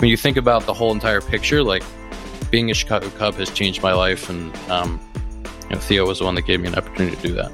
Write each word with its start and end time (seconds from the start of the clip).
when 0.00 0.08
you 0.08 0.16
think 0.16 0.38
about 0.38 0.64
the 0.64 0.72
whole 0.72 0.92
entire 0.92 1.20
picture, 1.20 1.62
like 1.62 1.82
being 2.50 2.70
a 2.70 2.74
Chicago 2.74 3.10
Cub 3.10 3.34
has 3.34 3.50
changed 3.50 3.82
my 3.82 3.92
life, 3.92 4.30
and 4.30 4.56
um, 4.70 4.98
you 5.64 5.76
know, 5.76 5.78
Theo 5.78 6.06
was 6.06 6.20
the 6.20 6.24
one 6.24 6.34
that 6.36 6.46
gave 6.46 6.58
me 6.58 6.68
an 6.68 6.74
opportunity 6.74 7.16
to 7.16 7.22
do 7.22 7.34
that. 7.34 7.52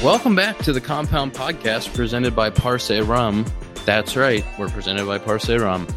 Welcome 0.00 0.36
back 0.36 0.58
to 0.58 0.72
the 0.72 0.80
Compound 0.80 1.32
Podcast 1.32 1.92
presented 1.92 2.36
by 2.36 2.50
Parse 2.50 2.90
Rum. 2.90 3.44
That's 3.84 4.16
right, 4.16 4.44
we're 4.60 4.68
presented 4.68 5.06
by 5.06 5.18
Parse 5.18 5.48
Rum. 5.48 5.88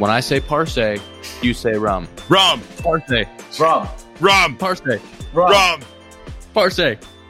When 0.00 0.10
I 0.10 0.20
say 0.20 0.40
Parse, 0.40 0.78
you 1.42 1.52
say 1.52 1.74
rum. 1.74 2.08
Rum, 2.30 2.62
Parse, 2.78 3.26
Rum. 3.60 3.86
rum, 4.18 4.56
Parse, 4.56 4.80
Rum. 5.34 5.50
rum, 5.50 5.80
Parse. 6.54 6.78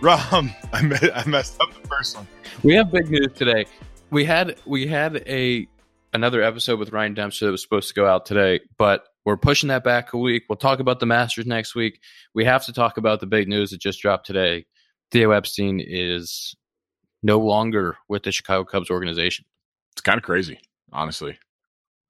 rum. 0.01 0.55
I, 0.73 0.83
me- 0.83 0.97
I 1.13 1.27
messed 1.27 1.61
up 1.61 1.75
the 1.83 1.89
first 1.89 2.17
one. 2.17 2.29
We 2.63 2.77
have 2.77 2.93
big 2.93 3.11
news 3.11 3.33
today. 3.35 3.67
We 4.13 4.25
had 4.25 4.55
we 4.67 4.87
had 4.87 5.17
a 5.27 5.67
another 6.13 6.45
episode 6.45 6.79
with 6.79 6.93
Ryan 6.93 7.15
Dempster 7.15 7.47
that 7.47 7.51
was 7.51 7.61
supposed 7.61 7.89
to 7.89 7.95
go 7.95 8.07
out 8.07 8.25
today, 8.25 8.61
but 8.79 9.05
we're 9.25 9.37
pushing 9.37 9.71
that 9.71 9.83
back 9.83 10.13
a 10.13 10.19
week. 10.19 10.45
We'll 10.49 10.55
talk 10.57 10.79
about 10.79 11.01
the 11.01 11.07
Masters 11.07 11.47
next 11.47 11.75
week. 11.75 11.99
We 12.37 12.45
have 12.45 12.67
to 12.67 12.73
talk 12.73 12.99
about 12.99 13.19
the 13.19 13.27
big 13.27 13.49
news 13.49 13.71
that 13.71 13.81
just 13.81 14.01
dropped 14.01 14.29
today. 14.29 14.67
Theo 15.11 15.33
Epstein 15.33 15.81
is 15.85 16.55
no 17.21 17.41
longer 17.41 17.97
with 18.09 18.23
the 18.23 18.31
Chicago 18.31 18.63
Cubs 18.65 18.91
organization. 18.91 19.45
It's 19.95 20.03
kind 20.03 20.19
of 20.19 20.23
crazy, 20.23 20.61
honestly. 20.93 21.37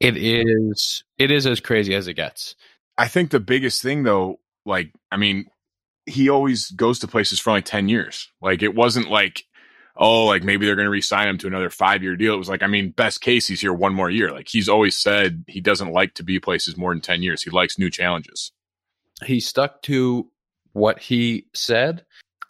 It 0.01 0.17
is 0.17 1.05
it 1.19 1.31
is 1.31 1.47
as 1.47 1.61
crazy 1.61 1.95
as 1.95 2.09
it 2.09 2.15
gets. 2.15 2.57
I 2.97 3.09
think 3.09 3.31
the 3.31 3.41
biggest 3.41 3.83
thing, 3.83 4.03
though, 4.03 4.41
like, 4.67 4.93
I 5.11 5.17
mean, 5.17 5.47
he 6.07 6.29
always 6.29 6.71
goes 6.71 6.99
to 7.01 7.09
places 7.09 7.39
for 7.39 7.51
only 7.51 7.63
10 7.63 7.89
years. 7.89 8.31
Like, 8.43 8.63
it 8.63 8.75
wasn't 8.75 9.11
like, 9.11 9.45
oh, 9.97 10.27
like 10.27 10.43
maybe 10.43 10.67
they're 10.67 10.77
going 10.77 10.87
to 10.87 10.91
re-sign 10.91 11.29
him 11.29 11.39
to 11.39 11.47
another 11.47 11.71
five 11.71 12.03
year 12.03 12.17
deal. 12.17 12.35
It 12.35 12.39
was 12.39 12.49
like, 12.49 12.63
I 12.63 12.67
mean, 12.67 12.91
best 12.91 13.21
case, 13.21 13.47
he's 13.47 13.61
here 13.61 13.73
one 13.73 13.95
more 13.95 14.11
year. 14.11 14.33
Like, 14.33 14.49
he's 14.49 14.69
always 14.69 14.97
said 14.97 15.45
he 15.47 15.61
doesn't 15.61 15.93
like 15.93 16.15
to 16.15 16.23
be 16.23 16.41
places 16.41 16.77
more 16.77 16.93
than 16.93 17.01
10 17.01 17.23
years. 17.23 17.43
He 17.43 17.51
likes 17.51 17.79
new 17.79 17.91
challenges. 17.91 18.53
He 19.25 19.41
stuck 19.41 19.83
to 19.83 20.31
what 20.73 20.99
he 20.99 21.47
said, 21.55 22.05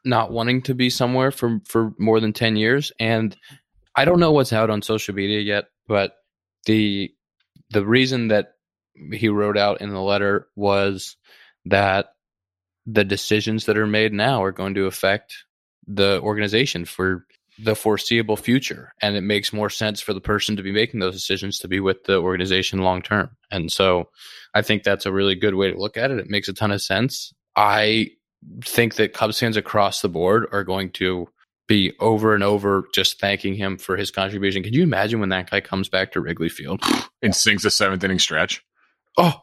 not 0.04 0.32
wanting 0.32 0.62
to 0.62 0.74
be 0.74 0.90
somewhere 0.90 1.30
for 1.30 1.60
for 1.66 1.92
more 1.98 2.20
than 2.20 2.32
10 2.32 2.56
years 2.56 2.92
and 3.00 3.36
I 3.94 4.04
don't 4.04 4.20
know 4.20 4.32
what's 4.32 4.52
out 4.52 4.70
on 4.70 4.82
social 4.82 5.14
media 5.14 5.40
yet, 5.40 5.66
but 5.86 6.14
the 6.66 7.12
the 7.70 7.84
reason 7.84 8.28
that 8.28 8.54
he 9.12 9.28
wrote 9.28 9.56
out 9.56 9.80
in 9.80 9.90
the 9.90 10.00
letter 10.00 10.48
was 10.56 11.16
that 11.66 12.14
the 12.86 13.04
decisions 13.04 13.66
that 13.66 13.76
are 13.76 13.86
made 13.86 14.12
now 14.12 14.42
are 14.42 14.52
going 14.52 14.74
to 14.74 14.86
affect 14.86 15.44
the 15.86 16.20
organization 16.22 16.84
for 16.84 17.26
the 17.62 17.74
foreseeable 17.74 18.36
future. 18.36 18.92
And 19.02 19.16
it 19.16 19.20
makes 19.22 19.52
more 19.52 19.70
sense 19.70 20.00
for 20.00 20.14
the 20.14 20.20
person 20.20 20.56
to 20.56 20.62
be 20.62 20.72
making 20.72 21.00
those 21.00 21.14
decisions 21.14 21.58
to 21.58 21.68
be 21.68 21.80
with 21.80 22.04
the 22.04 22.16
organization 22.18 22.80
long 22.80 23.02
term. 23.02 23.30
And 23.50 23.70
so 23.70 24.08
i 24.54 24.62
think 24.62 24.82
that's 24.82 25.06
a 25.06 25.12
really 25.12 25.34
good 25.34 25.54
way 25.54 25.70
to 25.70 25.78
look 25.78 25.96
at 25.96 26.10
it. 26.10 26.18
It 26.18 26.28
makes 26.28 26.48
a 26.48 26.52
ton 26.52 26.72
of 26.72 26.82
sense. 26.82 27.32
I 27.56 28.10
think 28.64 28.94
that 28.94 29.12
cubs 29.12 29.38
fans 29.38 29.56
across 29.56 30.00
the 30.00 30.08
board 30.08 30.46
are 30.52 30.64
going 30.64 30.90
to 30.92 31.28
be 31.70 31.92
over 32.00 32.34
and 32.34 32.42
over 32.42 32.88
just 32.92 33.20
thanking 33.20 33.54
him 33.54 33.78
for 33.78 33.96
his 33.96 34.10
contribution 34.10 34.62
Can 34.64 34.74
you 34.74 34.82
imagine 34.82 35.20
when 35.20 35.28
that 35.28 35.48
guy 35.50 35.60
comes 35.60 35.88
back 35.88 36.10
to 36.12 36.20
wrigley 36.20 36.48
field 36.48 36.82
And 37.22 37.34
sings 37.34 37.62
the 37.62 37.70
seventh 37.70 38.02
inning 38.04 38.18
stretch. 38.18 38.62
oh 39.16 39.40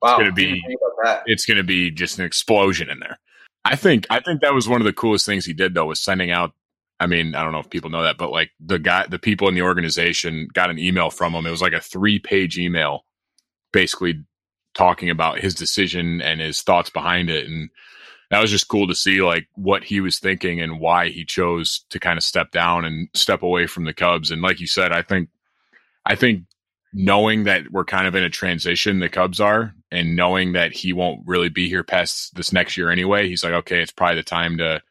Wow. 0.00 0.12
It's 0.12 0.18
gonna 0.20 0.32
be- 0.32 0.44
didn't 0.46 0.62
think 0.66 0.80
about 0.80 1.04
that. 1.04 1.22
it's 1.26 1.44
going 1.44 1.56
to 1.58 1.64
be 1.64 1.90
just 1.90 2.18
an 2.18 2.24
explosion 2.24 2.88
in 2.88 3.00
there. 3.00 3.18
I 3.64 3.76
think 3.76 4.06
I 4.10 4.20
think 4.20 4.40
that 4.40 4.54
was 4.54 4.68
one 4.68 4.80
of 4.80 4.84
the 4.86 4.92
coolest 4.92 5.26
things 5.26 5.44
he 5.44 5.52
did 5.52 5.74
though 5.74 5.86
was 5.86 6.00
sending 6.00 6.30
out. 6.30 6.52
I 7.00 7.06
mean, 7.06 7.34
I 7.34 7.42
don't 7.42 7.52
know 7.52 7.58
if 7.58 7.68
people 7.70 7.90
know 7.90 8.02
that, 8.02 8.16
but 8.16 8.30
like 8.30 8.50
the 8.58 8.78
guy, 8.78 9.06
the 9.08 9.18
people 9.18 9.46
in 9.48 9.54
the 9.54 9.62
organization 9.62 10.48
got 10.52 10.70
an 10.70 10.78
email 10.78 11.10
from 11.10 11.34
him. 11.34 11.46
It 11.46 11.50
was 11.50 11.60
like 11.62 11.72
a 11.74 11.80
three 11.80 12.18
page 12.18 12.58
email, 12.58 13.04
basically 13.72 14.24
talking 14.74 15.10
about 15.10 15.40
his 15.40 15.54
decision 15.54 16.22
and 16.22 16.40
his 16.40 16.62
thoughts 16.62 16.90
behind 16.90 17.28
it, 17.28 17.46
and 17.48 17.68
that 18.30 18.40
was 18.40 18.50
just 18.50 18.68
cool 18.68 18.86
to 18.86 18.94
see 18.94 19.22
like 19.22 19.48
what 19.54 19.84
he 19.84 20.00
was 20.00 20.18
thinking 20.18 20.60
and 20.60 20.80
why 20.80 21.08
he 21.08 21.24
chose 21.24 21.84
to 21.90 21.98
kind 21.98 22.18
of 22.18 22.24
step 22.24 22.50
down 22.50 22.84
and 22.84 23.08
step 23.14 23.42
away 23.42 23.66
from 23.66 23.84
the 23.84 23.94
Cubs. 23.94 24.30
And 24.30 24.42
like 24.42 24.60
you 24.60 24.66
said, 24.66 24.92
I 24.92 25.02
think, 25.02 25.30
I 26.04 26.14
think 26.14 26.44
knowing 26.92 27.44
that 27.44 27.70
we're 27.70 27.84
kind 27.84 28.06
of 28.06 28.14
in 28.14 28.24
a 28.24 28.30
transition, 28.30 28.98
the 28.98 29.08
Cubs 29.08 29.40
are, 29.40 29.74
and 29.90 30.16
knowing 30.16 30.52
that 30.52 30.72
he 30.72 30.92
won't 30.92 31.22
really 31.26 31.48
be 31.48 31.68
here 31.68 31.84
past 31.84 32.34
this 32.34 32.52
next 32.52 32.76
year 32.76 32.90
anyway, 32.90 33.28
he's 33.28 33.42
like, 33.42 33.54
okay, 33.54 33.80
it's 33.80 33.92
probably 33.92 34.16
the 34.16 34.22
time 34.22 34.58
to 34.58 34.82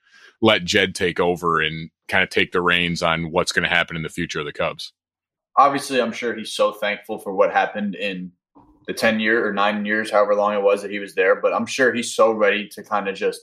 let 0.41 0.63
Jed 0.63 0.95
take 0.95 1.19
over 1.19 1.61
and 1.61 1.89
kind 2.07 2.23
of 2.23 2.29
take 2.29 2.51
the 2.51 2.61
reins 2.61 3.03
on 3.03 3.31
what's 3.31 3.51
going 3.51 3.67
to 3.67 3.75
happen 3.75 3.95
in 3.95 4.03
the 4.03 4.09
future 4.09 4.39
of 4.39 4.45
the 4.45 4.53
Cubs. 4.53 4.93
Obviously, 5.57 5.99
I'm 6.01 6.11
sure 6.11 6.35
he's 6.35 6.53
so 6.53 6.71
thankful 6.71 7.17
for 7.19 7.33
what 7.33 7.51
happened 7.51 7.95
in 7.95 8.31
the 8.87 8.93
10 8.93 9.19
year 9.19 9.47
or 9.47 9.53
nine 9.53 9.85
years, 9.85 10.09
however 10.09 10.35
long 10.35 10.53
it 10.53 10.61
was 10.61 10.81
that 10.81 10.91
he 10.91 10.99
was 10.99 11.13
there. 11.15 11.35
But 11.39 11.53
I'm 11.53 11.65
sure 11.65 11.93
he's 11.93 12.13
so 12.15 12.31
ready 12.31 12.67
to 12.69 12.83
kind 12.83 13.07
of 13.07 13.15
just 13.15 13.41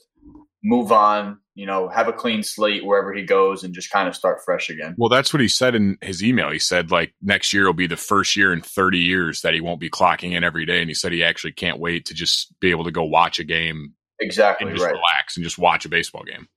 move 0.62 0.90
on, 0.90 1.38
you 1.54 1.66
know, 1.66 1.88
have 1.88 2.08
a 2.08 2.12
clean 2.12 2.42
slate 2.42 2.84
wherever 2.86 3.12
he 3.12 3.22
goes 3.22 3.62
and 3.62 3.74
just 3.74 3.90
kind 3.90 4.08
of 4.08 4.16
start 4.16 4.40
fresh 4.44 4.70
again. 4.70 4.94
Well, 4.96 5.10
that's 5.10 5.34
what 5.34 5.40
he 5.42 5.48
said 5.48 5.74
in 5.74 5.98
his 6.00 6.24
email. 6.24 6.50
He 6.50 6.58
said 6.58 6.90
like 6.90 7.12
next 7.20 7.52
year 7.52 7.66
will 7.66 7.74
be 7.74 7.86
the 7.86 7.96
first 7.96 8.34
year 8.36 8.52
in 8.52 8.62
30 8.62 8.98
years 8.98 9.42
that 9.42 9.52
he 9.52 9.60
won't 9.60 9.80
be 9.80 9.90
clocking 9.90 10.32
in 10.32 10.42
every 10.42 10.64
day, 10.64 10.80
and 10.80 10.88
he 10.88 10.94
said 10.94 11.12
he 11.12 11.22
actually 11.22 11.52
can't 11.52 11.78
wait 11.78 12.06
to 12.06 12.14
just 12.14 12.58
be 12.60 12.70
able 12.70 12.84
to 12.84 12.90
go 12.90 13.04
watch 13.04 13.38
a 13.38 13.44
game 13.44 13.92
Exactly 14.20 14.68
and 14.68 14.74
just 14.76 14.86
right. 14.86 14.94
relax 14.94 15.36
and 15.36 15.44
just 15.44 15.58
watch 15.58 15.84
a 15.84 15.88
baseball 15.88 16.22
game. 16.24 16.48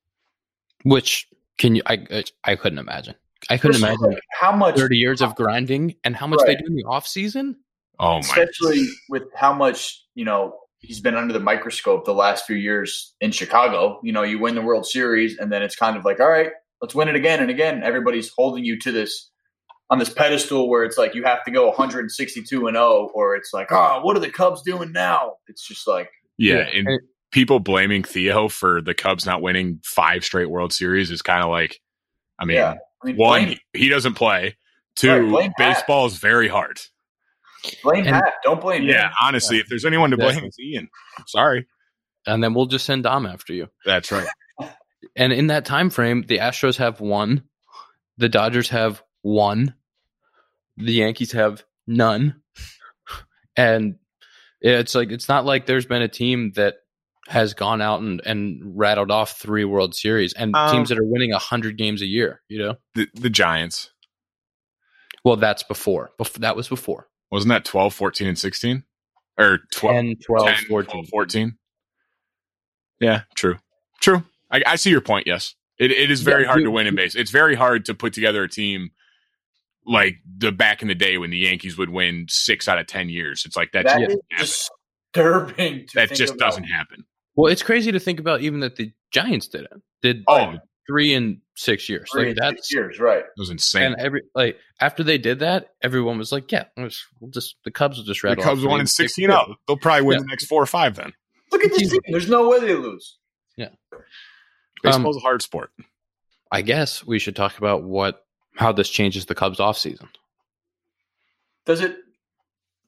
which 0.84 1.28
can 1.58 1.76
you 1.76 1.81
i 1.88 2.24
i 2.44 2.56
couldn't 2.56 2.78
imagine 2.78 3.16
i 3.50 3.58
couldn't 3.58 3.76
Especially 3.76 3.97
imagine 4.06 4.20
how 4.40 4.52
much 4.56 4.76
30 4.78 4.96
years 4.96 5.22
of 5.24 5.36
grinding 5.36 5.96
and 6.03 6.16
how 6.16 6.28
much 6.28 6.40
they 6.46 6.56
do 6.56 6.66
in 6.68 6.76
the 6.76 6.84
off 6.84 7.08
season 7.08 7.56
Oh 8.00 8.13
my! 8.13 8.19
especially 8.19 8.85
with 9.09 9.24
how 9.35 9.53
much 9.53 10.03
you 10.16 10.25
know 10.25 10.56
he's 10.80 11.00
been 11.00 11.16
under 11.16 11.34
the 11.34 11.40
microscope 11.40 12.06
the 12.06 12.13
last 12.13 12.46
few 12.46 12.56
years 12.56 13.16
in 13.22 13.31
Chicago. 13.31 14.00
You 14.03 14.12
know, 14.13 14.24
you 14.24 14.40
win 14.40 14.56
the 14.56 14.62
World 14.62 14.85
Series, 14.85 15.38
and 15.38 15.52
then 15.52 15.63
it's 15.63 15.75
kind 15.75 15.97
of 15.97 16.06
like, 16.06 16.19
all 16.19 16.30
right, 16.30 16.52
let's 16.81 16.94
win 16.94 17.08
it 17.08 17.16
again 17.16 17.40
and 17.41 17.50
again. 17.50 17.81
Everybody's 17.84 18.31
holding 18.38 18.63
you 18.63 18.78
to 18.80 18.91
this 18.91 19.31
on 19.90 19.97
this 20.00 20.09
pedestal 20.09 20.69
where 20.69 20.84
it's 20.84 20.97
like 20.97 21.16
you 21.16 21.24
have 21.24 21.44
to 21.46 21.52
go 21.52 21.68
162 21.68 22.68
and 22.68 22.75
0, 22.75 23.09
or 23.13 23.35
it's 23.35 23.53
like, 23.53 23.72
oh, 23.72 24.02
what 24.03 24.16
are 24.18 24.19
the 24.19 24.29
Cubs 24.29 24.62
doing 24.62 24.91
now? 24.91 25.34
It's 25.47 25.66
just 25.66 25.88
like, 25.88 26.09
Yeah, 26.38 26.69
Yeah. 26.72 26.79
and 26.79 27.00
people 27.31 27.59
blaming 27.59 28.03
Theo 28.03 28.47
for 28.50 28.81
the 28.81 28.94
Cubs 28.94 29.25
not 29.25 29.41
winning 29.41 29.79
five 29.84 30.24
straight 30.25 30.50
World 30.50 30.74
Series 30.74 31.09
is 31.09 31.22
kind 31.22 31.41
of 31.44 31.50
like, 31.50 31.79
I 32.38 32.46
mean, 32.46 32.58
yeah. 32.58 32.75
I 33.02 33.08
mean, 33.08 33.16
one, 33.18 33.46
blame, 33.46 33.58
he 33.74 33.90
doesn't 33.90 34.16
play. 34.16 34.58
Two, 34.96 35.09
Right, 35.12 35.29
blame 35.29 35.53
Pat. 35.58 35.75
baseball 35.75 36.06
is 36.06 36.18
very 36.18 36.47
hard. 36.50 36.79
Blame 37.84 38.06
and- 38.06 38.13
Pat. 38.16 38.34
Don't 38.44 38.62
blame 38.62 38.84
Yeah, 38.84 39.07
him. 39.07 39.13
honestly, 39.22 39.57
if 39.59 39.68
there's 39.68 39.85
anyone 39.85 40.12
to 40.12 40.18
blame, 40.18 40.44
it's 40.44 40.59
Ian. 40.59 40.90
Sorry. 41.28 41.66
and 42.25 42.44
then 42.44 42.53
we'll 42.53 42.66
just 42.66 42.85
send 42.85 43.03
dom 43.03 43.25
after 43.25 43.53
you 43.53 43.68
That's 43.85 44.12
right. 44.12 44.28
and 45.16 45.31
in 45.31 45.47
that 45.47 45.66
time 45.66 45.90
frame 45.90 46.23
the 46.28 46.40
astros 46.40 46.78
have 46.78 47.00
one 47.00 47.44
the 48.17 48.28
dodgers 48.29 48.69
have 48.69 49.01
one 49.22 49.75
the 50.75 50.91
yankees 50.94 51.31
have 51.31 51.63
none 51.88 52.41
and 53.56 53.96
it's 54.62 54.94
like 54.96 55.12
it's 55.12 55.29
not 55.29 55.46
like 55.46 55.66
there's 55.67 55.85
been 55.85 56.01
a 56.01 56.07
team 56.09 56.51
that 56.56 56.75
has 57.28 57.53
gone 57.53 57.81
out 57.81 58.01
and, 58.01 58.22
and 58.25 58.62
rattled 58.78 59.12
off 59.12 59.38
three 59.40 59.63
world 59.66 59.94
series 59.96 60.34
and 60.34 60.56
Um, 60.56 60.72
teams 60.72 60.90
that 60.90 60.97
are 60.97 61.03
winning 61.06 61.31
100 61.31 61.78
games 61.78 62.01
a 62.01 62.06
year 62.07 62.41
you 62.50 62.59
know 62.59 62.75
The, 62.96 63.07
the 63.13 63.29
Giants. 63.29 63.91
well 65.23 65.35
that's 65.38 65.63
before 65.63 66.12
Bef- 66.19 66.40
that 66.40 66.56
was 66.56 66.67
before 66.67 67.07
Wasn't 67.32 67.50
that 67.50 67.66
12, 67.66 67.94
14, 67.94 68.28
and 68.28 68.38
16? 68.40 68.84
Or 69.40 69.59
12, 69.74 69.96
10 69.96 70.16
12 70.26 70.47
10, 70.47 70.56
14 70.68 70.91
12, 70.91 71.08
14? 71.09 71.58
Yeah, 73.00 73.22
true. 73.35 73.58
True. 74.02 74.24
I, 74.52 74.64
I 74.66 74.76
see 74.76 74.90
your 74.90 75.02
point, 75.02 75.28
yes. 75.28 75.53
It, 75.78 75.91
it 75.91 76.09
is 76.09 76.22
very 76.22 76.44
Yeah, 76.44 76.47
hard 76.47 76.59
you- 76.62 76.66
to 76.66 76.72
win 76.72 76.88
in 76.88 76.96
base. 76.96 77.16
It's 77.16 77.32
very 77.32 77.56
hard 77.56 77.85
to 77.85 77.94
put 77.94 78.14
together 78.14 78.44
a 78.44 78.50
team 78.50 78.90
like 79.85 80.16
the 80.38 80.52
back 80.52 80.82
in 80.82 80.88
the 80.88 80.96
day 80.96 81.18
when 81.18 81.29
the 81.29 81.38
Yankees 81.38 81.78
would 81.78 81.90
win 81.90 82.26
six 82.29 82.68
out 82.68 82.78
of 82.79 82.88
10 82.88 83.09
years. 83.09 83.44
It's 83.46 83.56
like 83.56 83.72
that, 83.73 83.85
That 83.85 84.00
just 84.00 84.18
is 84.32 84.70
disturbing. 85.14 85.88
To 85.88 85.96
that 85.96 86.09
think 86.09 86.18
just 86.18 86.34
about. 86.35 86.46
doesn't 86.47 86.64
happen. 86.66 87.06
Well, 87.35 87.52
it's 87.52 87.62
crazy 87.64 87.91
to 87.91 88.00
think 88.00 88.20
about 88.20 88.41
even 88.41 88.62
that 88.62 88.76
the 88.78 88.91
Giants 89.12 89.47
did 89.47 89.62
it. 89.66 89.73
Did 90.02 90.23
Oh, 90.28 90.52
it 90.52 90.59
three 90.87 91.13
in 91.13 91.41
six 91.55 91.87
years. 91.89 92.09
Three 92.11 92.22
like 92.23 92.29
and 92.29 92.37
that's 92.37 92.67
six 92.67 92.73
years, 92.73 92.99
right? 92.99 93.19
It 93.19 93.25
was 93.37 93.49
insane. 93.49 93.84
and 93.84 93.95
every 93.99 94.23
like 94.34 94.57
after 94.79 95.03
they 95.03 95.17
did 95.17 95.39
that, 95.39 95.73
everyone 95.81 96.17
was 96.17 96.31
like, 96.31 96.51
"Yeah, 96.51 96.66
we'll 96.75 96.87
just, 96.87 97.05
we'll 97.19 97.31
just 97.31 97.55
the 97.66 97.72
Cubs 97.72 97.97
will 97.97 98.05
just 98.05 98.23
rattle." 98.23 98.41
the. 98.43 98.49
Cubs 98.49 98.63
off 98.63 98.69
won 98.69 98.78
three 98.78 98.81
in 98.81 98.87
six 98.87 99.16
16 99.16 99.23
years." 99.29 99.34
up. 99.34 99.57
They'll 99.67 99.78
probably 99.78 100.03
win 100.05 100.16
Yeah. 100.17 100.22
the 100.22 100.28
next 100.28 100.45
four 100.45 100.61
or 100.61 100.66
five 100.67 100.95
then. 100.95 101.13
Look 101.51 101.63
at 101.63 101.72
this 101.72 101.89
team. 101.91 101.99
There's 102.09 102.29
no 102.29 102.49
way 102.49 102.59
they 102.59 102.73
lose. 102.75 103.17
Yeah, 103.55 103.69
baseball's 104.84 105.17
Um, 105.17 105.22
a 105.22 105.23
hard 105.23 105.41
sport. 105.41 105.72
I 106.51 106.61
guess 106.61 107.05
we 107.05 107.19
should 107.19 107.35
talk 107.35 107.57
about 107.57 107.84
what 107.84 108.25
how 108.55 108.72
this 108.72 108.89
changes 108.89 109.25
the 109.25 109.35
Cubs 109.35 109.59
off 109.59 109.78
season. 109.78 110.09
Does 111.66 111.81
it? 111.81 111.97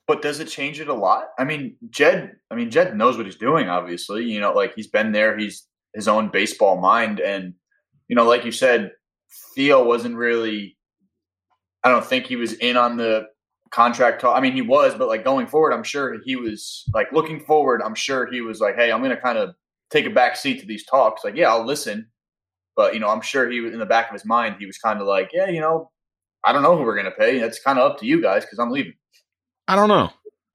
but 0.07 0.23
does 0.23 0.39
it 0.39 0.47
change 0.47 0.79
it 0.79 0.87
a 0.87 0.93
lot? 0.93 1.25
I 1.37 1.43
mean, 1.43 1.75
Jed. 1.91 2.35
I 2.49 2.55
mean, 2.55 2.71
Jed 2.71 2.97
knows 2.97 3.15
what 3.15 3.27
he's 3.27 3.35
doing. 3.35 3.69
Obviously, 3.69 4.23
you 4.25 4.39
know, 4.39 4.53
like 4.53 4.73
he's 4.73 4.87
been 4.87 5.11
there. 5.11 5.37
He's 5.37 5.67
his 5.93 6.07
own 6.07 6.29
baseball 6.29 6.77
mind, 6.81 7.19
and 7.19 7.53
you 8.09 8.15
know, 8.15 8.25
like 8.25 8.43
you 8.43 8.51
said, 8.51 8.91
Theo 9.55 9.83
wasn't 9.83 10.17
really. 10.17 10.75
I 11.83 11.89
don't 11.89 12.05
think 12.05 12.25
he 12.25 12.35
was 12.35 12.53
in 12.53 12.75
on 12.75 12.97
the 12.97 13.27
contract 13.71 14.19
talk. 14.19 14.37
I 14.37 14.41
mean, 14.41 14.53
he 14.53 14.61
was, 14.61 14.95
but 14.95 15.07
like 15.07 15.23
going 15.23 15.47
forward, 15.47 15.71
I'm 15.71 15.83
sure 15.83 16.17
he 16.25 16.35
was 16.35 16.83
like 16.93 17.11
looking 17.13 17.39
forward. 17.39 17.81
I'm 17.81 17.95
sure 17.95 18.29
he 18.29 18.41
was 18.41 18.59
like, 18.59 18.75
"Hey, 18.75 18.91
I'm 18.91 18.99
going 18.99 19.15
to 19.15 19.21
kind 19.21 19.37
of 19.37 19.55
take 19.89 20.05
a 20.05 20.09
back 20.09 20.35
seat 20.35 20.59
to 20.59 20.65
these 20.65 20.85
talks." 20.85 21.23
Like, 21.23 21.35
yeah, 21.35 21.49
I'll 21.49 21.65
listen, 21.65 22.07
but 22.75 22.93
you 22.93 22.99
know, 22.99 23.09
I'm 23.09 23.21
sure 23.21 23.49
he 23.49 23.61
was 23.61 23.71
in 23.71 23.79
the 23.79 23.85
back 23.85 24.07
of 24.07 24.13
his 24.13 24.25
mind. 24.25 24.55
He 24.59 24.65
was 24.65 24.77
kind 24.77 24.99
of 24.99 25.07
like, 25.07 25.29
"Yeah, 25.31 25.47
you 25.47 25.61
know, 25.61 25.91
I 26.43 26.51
don't 26.51 26.63
know 26.63 26.75
who 26.75 26.83
we're 26.83 26.95
going 26.95 27.05
to 27.05 27.11
pay. 27.11 27.39
It's 27.39 27.61
kind 27.61 27.79
of 27.79 27.89
up 27.89 27.99
to 27.99 28.05
you 28.05 28.21
guys 28.21 28.43
because 28.43 28.59
I'm 28.59 28.71
leaving." 28.71 28.95
I 29.67 29.75
don't 29.75 29.89
know. 29.89 30.09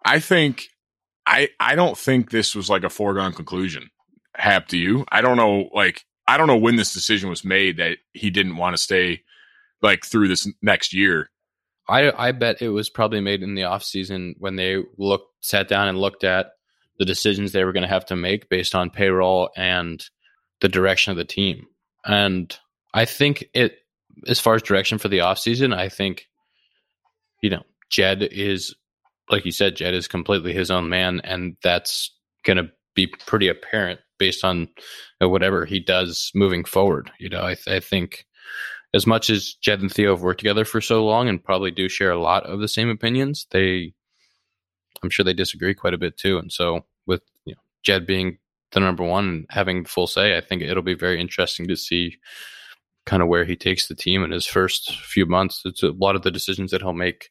I 0.04 0.18
think 0.18 0.66
I 1.24 1.50
I 1.60 1.76
don't 1.76 1.96
think 1.96 2.30
this 2.30 2.54
was 2.54 2.68
like 2.68 2.84
a 2.84 2.90
foregone 2.90 3.32
conclusion. 3.32 3.90
Hap 4.34 4.66
to 4.68 4.76
you. 4.76 5.04
I 5.12 5.20
don't 5.20 5.36
know. 5.36 5.70
Like 5.72 6.04
I 6.26 6.36
don't 6.36 6.46
know 6.46 6.56
when 6.56 6.76
this 6.76 6.94
decision 6.94 7.28
was 7.28 7.44
made 7.44 7.76
that 7.76 7.98
he 8.12 8.30
didn't 8.30 8.56
want 8.56 8.76
to 8.76 8.82
stay 8.82 9.22
like 9.82 10.04
through 10.04 10.28
this 10.28 10.48
next 10.62 10.94
year 10.94 11.30
I 11.88 12.28
I 12.28 12.32
bet 12.32 12.62
it 12.62 12.70
was 12.70 12.88
probably 12.88 13.20
made 13.20 13.42
in 13.42 13.54
the 13.54 13.64
off 13.64 13.84
season 13.84 14.34
when 14.38 14.56
they 14.56 14.82
looked 14.96 15.44
sat 15.44 15.68
down 15.68 15.88
and 15.88 15.98
looked 15.98 16.24
at 16.24 16.52
the 16.98 17.04
decisions 17.04 17.52
they 17.52 17.64
were 17.64 17.72
going 17.72 17.82
to 17.82 17.88
have 17.88 18.06
to 18.06 18.16
make 18.16 18.48
based 18.48 18.74
on 18.74 18.90
payroll 18.90 19.50
and 19.56 20.04
the 20.60 20.68
direction 20.68 21.10
of 21.10 21.16
the 21.16 21.24
team. 21.24 21.66
And 22.04 22.56
I 22.92 23.04
think 23.04 23.44
it 23.52 23.78
as 24.26 24.40
far 24.40 24.54
as 24.54 24.62
direction 24.62 24.98
for 24.98 25.08
the 25.08 25.20
off 25.20 25.38
season, 25.38 25.72
I 25.72 25.88
think 25.88 26.26
you 27.42 27.50
know, 27.50 27.62
Jed 27.90 28.22
is 28.22 28.74
like 29.30 29.44
you 29.44 29.52
said, 29.52 29.76
Jed 29.76 29.94
is 29.94 30.08
completely 30.08 30.52
his 30.52 30.70
own 30.70 30.88
man 30.88 31.20
and 31.24 31.56
that's 31.62 32.10
going 32.44 32.58
to 32.58 32.70
be 32.94 33.06
pretty 33.06 33.48
apparent 33.48 34.00
based 34.18 34.44
on 34.44 34.68
uh, 35.22 35.28
whatever 35.28 35.64
he 35.64 35.80
does 35.80 36.30
moving 36.34 36.64
forward. 36.64 37.10
You 37.18 37.28
know, 37.28 37.40
I, 37.40 37.56
I 37.66 37.80
think 37.80 38.26
as 38.94 39.06
much 39.06 39.28
as 39.28 39.54
Jed 39.54 39.80
and 39.80 39.92
Theo 39.92 40.10
have 40.14 40.22
worked 40.22 40.40
together 40.40 40.64
for 40.64 40.80
so 40.80 41.04
long 41.04 41.28
and 41.28 41.42
probably 41.42 41.70
do 41.70 41.88
share 41.88 42.12
a 42.12 42.20
lot 42.20 42.44
of 42.44 42.60
the 42.60 42.68
same 42.68 42.88
opinions, 42.88 43.46
they, 43.50 43.92
I'm 45.02 45.10
sure 45.10 45.24
they 45.24 45.34
disagree 45.34 45.74
quite 45.74 45.94
a 45.94 45.98
bit 45.98 46.16
too. 46.16 46.38
And 46.38 46.52
so 46.52 46.84
with 47.06 47.22
you 47.44 47.54
know, 47.54 47.60
Jed 47.82 48.06
being 48.06 48.38
the 48.70 48.80
number 48.80 49.04
one 49.04 49.28
and 49.28 49.46
having 49.50 49.84
full 49.84 50.06
say, 50.06 50.36
I 50.36 50.40
think 50.40 50.62
it'll 50.62 50.82
be 50.82 50.94
very 50.94 51.20
interesting 51.20 51.66
to 51.68 51.76
see 51.76 52.18
kind 53.06 53.22
of 53.22 53.28
where 53.28 53.44
he 53.44 53.56
takes 53.56 53.88
the 53.88 53.94
team 53.94 54.22
in 54.22 54.30
his 54.30 54.46
first 54.46 54.96
few 54.98 55.26
months. 55.26 55.62
It's 55.64 55.82
a 55.82 55.90
lot 55.90 56.16
of 56.16 56.22
the 56.22 56.30
decisions 56.30 56.70
that 56.70 56.80
he'll 56.80 56.92
make 56.92 57.30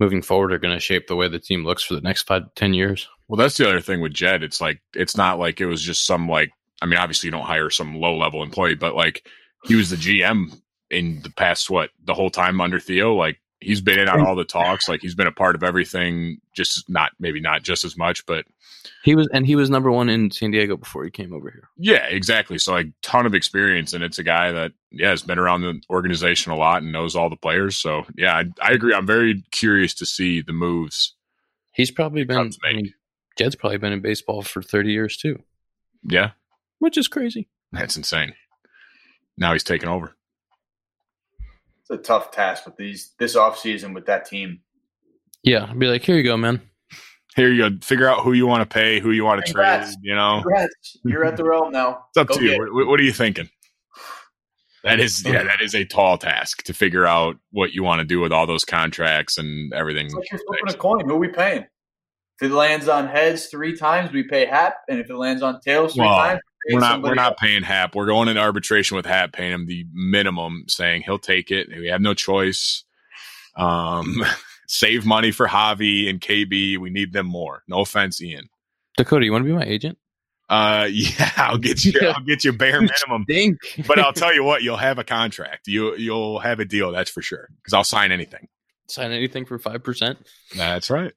moving 0.00 0.22
forward 0.22 0.52
are 0.52 0.58
going 0.58 0.74
to 0.74 0.80
shape 0.80 1.06
the 1.06 1.16
way 1.16 1.28
the 1.28 1.38
team 1.38 1.64
looks 1.64 1.82
for 1.82 1.94
the 1.94 2.00
next 2.00 2.22
five 2.22 2.42
ten 2.54 2.74
years. 2.74 3.08
Well, 3.28 3.36
that's 3.36 3.56
the 3.56 3.68
other 3.68 3.80
thing 3.80 4.00
with 4.00 4.12
Jed. 4.12 4.42
It's 4.42 4.60
like 4.60 4.80
it's 4.94 5.16
not 5.16 5.38
like 5.38 5.60
it 5.60 5.66
was 5.66 5.82
just 5.82 6.06
some 6.06 6.28
like 6.28 6.52
I 6.80 6.86
mean, 6.86 6.98
obviously 6.98 7.28
you 7.28 7.32
don't 7.32 7.44
hire 7.44 7.70
some 7.70 7.94
low 7.94 8.16
level 8.16 8.42
employee, 8.42 8.74
but 8.74 8.94
like 8.94 9.26
he 9.64 9.74
was 9.74 9.90
the 9.90 9.96
GM 9.96 10.60
in 10.90 11.20
the 11.22 11.30
past 11.30 11.70
what 11.70 11.90
the 12.04 12.14
whole 12.14 12.30
time 12.30 12.60
under 12.60 12.80
Theo. 12.80 13.14
Like 13.14 13.38
he's 13.62 13.80
been 13.80 13.98
in 13.98 14.08
on 14.08 14.26
all 14.26 14.34
the 14.34 14.44
talks. 14.44 14.88
Like 14.88 15.00
he's 15.00 15.14
been 15.14 15.26
a 15.26 15.32
part 15.32 15.54
of 15.54 15.62
everything. 15.62 16.38
Just 16.54 16.88
not 16.88 17.12
maybe 17.18 17.40
not 17.40 17.62
just 17.62 17.84
as 17.84 17.96
much, 17.96 18.26
but 18.26 18.44
he 19.02 19.14
was 19.14 19.28
and 19.32 19.46
he 19.46 19.56
was 19.56 19.70
number 19.70 19.90
one 19.90 20.08
in 20.08 20.30
San 20.30 20.50
Diego 20.50 20.76
before 20.76 21.04
he 21.04 21.10
came 21.10 21.32
over 21.32 21.50
here. 21.50 21.68
Yeah, 21.76 22.04
exactly. 22.06 22.58
So 22.58 22.72
like 22.72 22.88
ton 23.02 23.26
of 23.26 23.34
experience, 23.34 23.92
and 23.92 24.04
it's 24.04 24.18
a 24.18 24.24
guy 24.24 24.52
that 24.52 24.72
yeah 24.90 25.10
has 25.10 25.22
been 25.22 25.38
around 25.38 25.62
the 25.62 25.80
organization 25.90 26.52
a 26.52 26.56
lot 26.56 26.82
and 26.82 26.92
knows 26.92 27.16
all 27.16 27.30
the 27.30 27.36
players. 27.36 27.76
So 27.76 28.04
yeah, 28.16 28.34
I, 28.34 28.44
I 28.60 28.72
agree. 28.72 28.94
I'm 28.94 29.06
very 29.06 29.42
curious 29.50 29.94
to 29.94 30.06
see 30.06 30.42
the 30.42 30.52
moves. 30.52 31.14
He's 31.72 31.90
probably 31.90 32.24
been. 32.24 32.52
I 32.64 32.72
mean, 32.72 32.92
Jed's 33.38 33.56
probably 33.56 33.78
been 33.78 33.92
in 33.92 34.00
baseball 34.00 34.42
for 34.42 34.62
30 34.62 34.92
years 34.92 35.16
too. 35.16 35.42
Yeah, 36.04 36.32
which 36.78 36.98
is 36.98 37.08
crazy. 37.08 37.48
That's 37.72 37.96
insane. 37.96 38.34
Now 39.38 39.52
he's 39.52 39.64
taking 39.64 39.88
over 39.88 40.16
a 41.92 41.98
tough 41.98 42.30
task 42.30 42.66
with 42.66 42.76
these 42.76 43.12
this 43.18 43.36
off 43.36 43.58
season 43.58 43.94
with 43.94 44.06
that 44.06 44.24
team. 44.26 44.60
Yeah, 45.42 45.66
I'd 45.68 45.78
be 45.78 45.86
like, 45.86 46.02
here 46.02 46.16
you 46.16 46.22
go, 46.22 46.36
man. 46.36 46.60
Here 47.34 47.50
you 47.50 47.70
go. 47.70 47.76
Figure 47.82 48.08
out 48.08 48.22
who 48.22 48.32
you 48.32 48.46
want 48.46 48.68
to 48.68 48.72
pay, 48.72 49.00
who 49.00 49.10
you 49.10 49.24
want 49.24 49.44
to 49.44 49.52
trade. 49.52 49.86
You 50.02 50.14
know, 50.14 50.40
Congrats. 50.42 50.98
you're 51.04 51.24
at 51.24 51.36
the 51.36 51.44
realm 51.44 51.72
now. 51.72 52.04
It's 52.10 52.18
up 52.18 52.28
go 52.28 52.36
to 52.36 52.44
you. 52.44 52.58
What, 52.58 52.86
what, 52.86 53.00
are 53.00 53.02
you 53.02 53.12
thinking? 53.12 53.48
That 54.84 55.00
is, 55.00 55.24
yeah, 55.24 55.42
that 55.44 55.62
is 55.62 55.74
a 55.74 55.84
tall 55.84 56.18
task 56.18 56.62
to 56.64 56.74
figure 56.74 57.06
out 57.06 57.36
what 57.50 57.72
you 57.72 57.82
want 57.82 58.00
to 58.00 58.04
do 58.04 58.20
with 58.20 58.32
all 58.32 58.46
those 58.46 58.64
contracts 58.64 59.38
and 59.38 59.72
everything. 59.72 60.06
It's 60.06 60.14
like 60.14 60.30
you're 60.30 60.40
flipping 60.46 60.68
a 60.68 60.74
coin. 60.74 61.04
Who 61.06 61.14
are 61.14 61.18
we 61.18 61.28
paying? 61.28 61.64
If 62.40 62.50
it 62.50 62.54
lands 62.54 62.88
on 62.88 63.06
heads 63.08 63.46
three 63.46 63.76
times, 63.76 64.12
we 64.12 64.24
pay 64.24 64.46
Hap, 64.46 64.76
and 64.88 64.98
if 64.98 65.10
it 65.10 65.16
lands 65.16 65.42
on 65.42 65.60
tails 65.60 65.94
three 65.94 66.04
well, 66.04 66.16
times, 66.16 66.40
we're 66.70 66.80
not 66.80 67.02
we're 67.02 67.14
not 67.14 67.36
paying 67.36 67.62
Hap. 67.62 67.94
We're 67.94 68.06
going 68.06 68.28
in 68.28 68.38
arbitration 68.38 68.96
with 68.96 69.06
Hap, 69.06 69.32
paying 69.32 69.52
him 69.52 69.66
the 69.66 69.86
minimum, 69.92 70.64
saying 70.68 71.02
he'll 71.02 71.18
take 71.18 71.50
it. 71.50 71.68
We 71.68 71.88
have 71.88 72.00
no 72.00 72.14
choice. 72.14 72.84
Um, 73.56 74.24
save 74.68 75.04
money 75.04 75.32
for 75.32 75.46
Javi 75.46 76.08
and 76.08 76.20
KB. 76.20 76.78
We 76.78 76.90
need 76.90 77.12
them 77.12 77.26
more. 77.26 77.62
No 77.68 77.80
offense, 77.80 78.20
Ian. 78.22 78.48
Dakota, 78.96 79.24
you 79.24 79.32
want 79.32 79.44
to 79.44 79.46
be 79.46 79.56
my 79.56 79.64
agent? 79.64 79.98
Uh, 80.48 80.86
yeah, 80.92 81.30
I'll 81.36 81.58
get 81.58 81.84
you. 81.84 81.98
I'll 82.14 82.24
get 82.24 82.44
you 82.44 82.52
bare 82.52 82.80
minimum. 82.80 83.26
but 83.86 83.98
I'll 83.98 84.12
tell 84.12 84.34
you 84.34 84.44
what, 84.44 84.62
you'll 84.62 84.76
have 84.76 84.98
a 84.98 85.04
contract. 85.04 85.66
You 85.66 85.96
you'll 85.96 86.38
have 86.40 86.60
a 86.60 86.64
deal. 86.64 86.92
That's 86.92 87.10
for 87.10 87.22
sure. 87.22 87.48
Because 87.56 87.74
I'll 87.74 87.84
sign 87.84 88.12
anything. 88.12 88.48
Sign 88.88 89.12
anything 89.12 89.46
for 89.46 89.58
five 89.58 89.82
percent. 89.82 90.18
That's 90.54 90.90
right. 90.90 91.12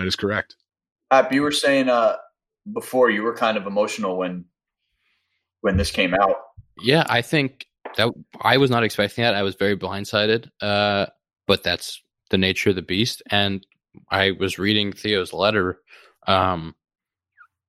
That 0.00 0.06
is 0.06 0.16
correct. 0.16 0.56
Hap, 1.10 1.32
you 1.32 1.42
were 1.42 1.52
saying 1.52 1.88
uh 1.88 2.16
before 2.72 3.10
you 3.10 3.22
were 3.22 3.34
kind 3.34 3.56
of 3.56 3.66
emotional 3.66 4.16
when 4.16 4.46
when 5.60 5.76
this 5.76 5.90
came 5.90 6.14
out. 6.14 6.36
Yeah, 6.82 7.04
I 7.08 7.22
think 7.22 7.66
that 7.96 8.10
I 8.40 8.56
was 8.56 8.70
not 8.70 8.84
expecting 8.84 9.24
that. 9.24 9.34
I 9.34 9.42
was 9.42 9.54
very 9.54 9.76
blindsided. 9.76 10.48
Uh, 10.60 11.06
but 11.46 11.64
that's 11.64 12.00
the 12.30 12.38
nature 12.38 12.70
of 12.70 12.76
the 12.76 12.82
beast. 12.82 13.22
And 13.28 13.66
I 14.08 14.30
was 14.30 14.58
reading 14.58 14.92
Theo's 14.92 15.32
letter, 15.32 15.80
um, 16.28 16.76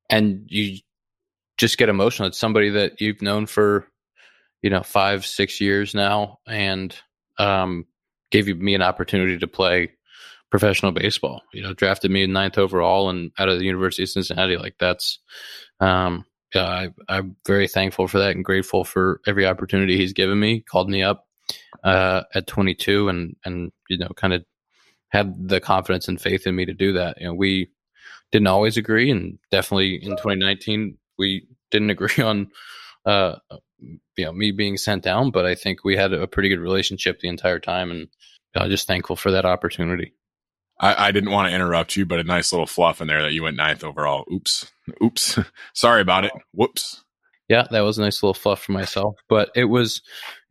and 0.09 0.45
you 0.47 0.77
just 1.57 1.79
get 1.79 1.89
emotional. 1.89 2.27
It's 2.27 2.37
somebody 2.37 2.69
that 2.69 3.01
you've 3.01 3.23
known 3.23 3.47
for, 3.47 3.87
you 4.61 4.69
know, 4.69 4.83
five, 4.83 5.25
six 5.25 5.59
years 5.59 5.95
now, 5.95 6.37
and 6.47 6.95
um, 7.39 7.87
gave 8.29 8.47
you, 8.47 8.53
me 8.53 8.75
an 8.75 8.83
opportunity 8.83 9.39
to 9.39 9.47
play 9.47 9.93
professional 10.51 10.91
baseball. 10.91 11.41
You 11.53 11.63
know, 11.63 11.73
drafted 11.73 12.11
me 12.11 12.27
ninth 12.27 12.57
overall 12.57 13.09
and 13.09 13.31
out 13.39 13.49
of 13.49 13.57
the 13.57 13.65
University 13.65 14.03
of 14.03 14.09
Cincinnati. 14.09 14.57
Like 14.57 14.75
that's, 14.79 15.19
um, 15.79 16.25
yeah, 16.53 16.89
I, 17.07 17.17
am 17.17 17.37
very 17.47 17.67
thankful 17.67 18.07
for 18.07 18.19
that 18.19 18.35
and 18.35 18.45
grateful 18.45 18.83
for 18.83 19.21
every 19.25 19.47
opportunity 19.47 19.97
he's 19.97 20.13
given 20.13 20.39
me. 20.39 20.59
Called 20.59 20.89
me 20.89 21.01
up 21.01 21.25
uh, 21.83 22.23
at 22.35 22.47
22 22.47 23.09
and 23.09 23.35
and 23.45 23.71
you 23.89 23.97
know 23.97 24.09
kind 24.15 24.33
of 24.33 24.43
had 25.09 25.47
the 25.47 25.59
confidence 25.59 26.07
and 26.07 26.21
faith 26.21 26.45
in 26.45 26.55
me 26.55 26.65
to 26.65 26.73
do 26.73 26.93
that. 26.93 27.19
You 27.19 27.27
know, 27.27 27.33
we 27.33 27.69
didn't 28.31 28.47
always 28.47 28.77
agree, 28.77 29.09
and 29.09 29.39
definitely 29.49 29.95
in 29.95 30.11
2019 30.11 30.97
we 31.17 31.47
didn't 31.71 31.89
agree 31.91 32.23
on 32.23 32.49
uh, 33.05 33.35
you 33.79 34.25
know 34.25 34.33
me 34.33 34.51
being 34.51 34.75
sent 34.75 35.03
down. 35.03 35.31
But 35.31 35.45
I 35.45 35.55
think 35.55 35.85
we 35.85 35.95
had 35.95 36.11
a 36.11 36.27
pretty 36.27 36.49
good 36.49 36.59
relationship 36.59 37.21
the 37.21 37.29
entire 37.29 37.59
time, 37.59 37.91
and 37.91 38.09
I'm 38.55 38.69
just 38.69 38.87
thankful 38.87 39.15
for 39.15 39.31
that 39.31 39.45
opportunity. 39.45 40.13
I, 40.79 41.07
I, 41.07 41.11
didn't 41.11 41.31
want 41.31 41.47
to 41.47 41.55
interrupt 41.55 41.95
you, 41.95 42.05
but 42.05 42.19
a 42.19 42.23
nice 42.23 42.51
little 42.51 42.65
fluff 42.65 43.01
in 43.01 43.07
there 43.07 43.21
that 43.21 43.33
you 43.33 43.43
went 43.43 43.57
ninth 43.57 43.83
overall. 43.83 44.25
Oops. 44.31 44.71
Oops. 45.03 45.39
Sorry 45.73 46.01
about 46.01 46.25
it. 46.25 46.31
Whoops. 46.53 47.03
Yeah, 47.49 47.67
that 47.69 47.81
was 47.81 47.97
a 47.97 48.01
nice 48.01 48.23
little 48.23 48.33
fluff 48.33 48.61
for 48.61 48.71
myself. 48.71 49.15
But 49.27 49.51
it 49.55 49.65
was, 49.65 50.01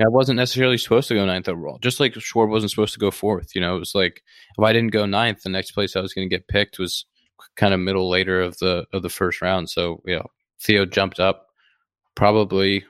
I 0.00 0.08
wasn't 0.08 0.36
necessarily 0.36 0.76
supposed 0.76 1.08
to 1.08 1.14
go 1.14 1.24
ninth 1.24 1.48
overall. 1.48 1.78
Just 1.78 1.98
like 1.98 2.12
Schwarb 2.14 2.50
wasn't 2.50 2.70
supposed 2.70 2.92
to 2.92 3.00
go 3.00 3.10
fourth. 3.10 3.54
You 3.54 3.60
know, 3.60 3.74
it 3.74 3.80
was 3.80 3.94
like 3.94 4.22
if 4.58 4.62
I 4.62 4.72
didn't 4.72 4.92
go 4.92 5.06
ninth, 5.06 5.42
the 5.42 5.48
next 5.48 5.72
place 5.72 5.96
I 5.96 6.00
was 6.00 6.12
going 6.12 6.28
to 6.28 6.34
get 6.34 6.46
picked 6.46 6.78
was 6.78 7.06
kind 7.56 7.74
of 7.74 7.80
middle 7.80 8.08
later 8.08 8.40
of 8.40 8.58
the 8.58 8.86
of 8.92 9.02
the 9.02 9.08
first 9.08 9.40
round. 9.40 9.70
So 9.70 10.02
you 10.04 10.16
know, 10.16 10.26
Theo 10.60 10.84
jumped 10.84 11.20
up 11.20 11.46
probably 12.14 12.84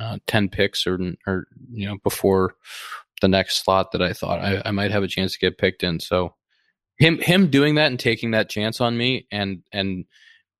uh, 0.00 0.18
ten 0.26 0.48
picks 0.48 0.86
or 0.86 0.98
or 1.26 1.46
you 1.72 1.86
know 1.86 1.98
before 2.02 2.54
the 3.20 3.28
next 3.28 3.64
slot 3.64 3.92
that 3.92 4.02
I 4.02 4.12
thought 4.12 4.40
I, 4.40 4.62
I 4.64 4.70
might 4.70 4.90
have 4.90 5.02
a 5.02 5.08
chance 5.08 5.32
to 5.34 5.38
get 5.38 5.58
picked 5.58 5.82
in. 5.82 6.00
So 6.00 6.34
him 7.02 7.18
him 7.18 7.50
doing 7.50 7.74
that 7.74 7.88
and 7.88 7.98
taking 7.98 8.30
that 8.30 8.48
chance 8.48 8.80
on 8.80 8.96
me 8.96 9.26
and 9.32 9.64
and 9.72 10.04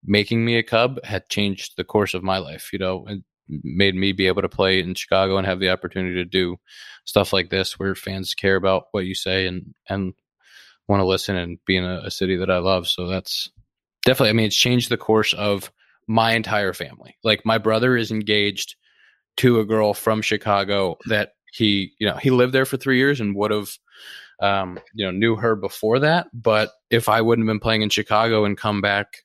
making 0.05 0.45
me 0.45 0.57
a 0.57 0.63
Cub 0.65 0.99
had 1.05 1.29
changed 1.29 1.77
the 1.77 1.85
course 1.85 2.15
of 2.15 2.25
my 2.25 2.39
life. 2.39 2.71
You 2.73 2.81
know, 2.81 3.05
it 3.07 3.23
made 3.63 3.95
me 3.95 4.11
be 4.11 4.27
able 4.27 4.43
to 4.43 4.49
play 4.49 4.81
in 4.81 4.95
Chicago 4.95 5.37
and 5.37 5.47
have 5.47 5.61
the 5.61 5.71
opportunity 5.71 6.17
to 6.17 6.25
do 6.25 6.57
stuff 7.05 7.33
like 7.33 7.49
this, 7.51 7.79
where 7.79 7.95
fans 7.95 8.35
care 8.35 8.57
about 8.57 8.87
what 8.91 9.07
you 9.07 9.15
say 9.15 9.47
and 9.47 9.73
and 9.89 10.15
want 10.89 11.01
to 11.01 11.07
listen 11.07 11.37
and 11.37 11.59
be 11.65 11.77
in 11.77 11.85
a, 11.85 12.03
a 12.07 12.11
city 12.11 12.37
that 12.39 12.51
I 12.51 12.59
love. 12.59 12.89
So 12.89 13.07
that's 13.07 13.49
definitely. 14.05 14.31
I 14.31 14.33
mean, 14.33 14.47
it's 14.47 14.57
changed 14.57 14.89
the 14.89 14.97
course 14.97 15.35
of 15.35 15.71
my 16.09 16.33
entire 16.33 16.73
family. 16.73 17.17
Like 17.23 17.47
my 17.47 17.59
brother 17.59 17.97
is 17.97 18.11
engaged 18.11 18.75
to 19.37 19.61
a 19.61 19.65
girl 19.65 19.95
from 19.95 20.23
Chicago 20.23 20.99
that 21.07 21.35
he, 21.53 21.93
you 22.01 22.09
know, 22.09 22.17
he 22.17 22.33
lived 22.33 22.53
there 22.53 22.65
for 22.65 22.77
three 22.77 22.99
years 22.99 23.21
and 23.21 23.37
would 23.37 23.53
have 23.53 23.71
um, 24.43 24.79
you 24.93 25.05
know, 25.05 25.13
knew 25.13 25.37
her 25.37 25.57
before 25.57 26.01
that. 26.01 26.27
But 26.35 26.73
if 26.91 27.09
I 27.09 27.23
wouldn't 27.23 27.47
have 27.47 27.55
been 27.55 27.61
playing 27.61 27.83
in 27.83 27.89
Chicago 27.89 28.45
and 28.45 28.59
come 28.59 28.81
back, 28.81 29.19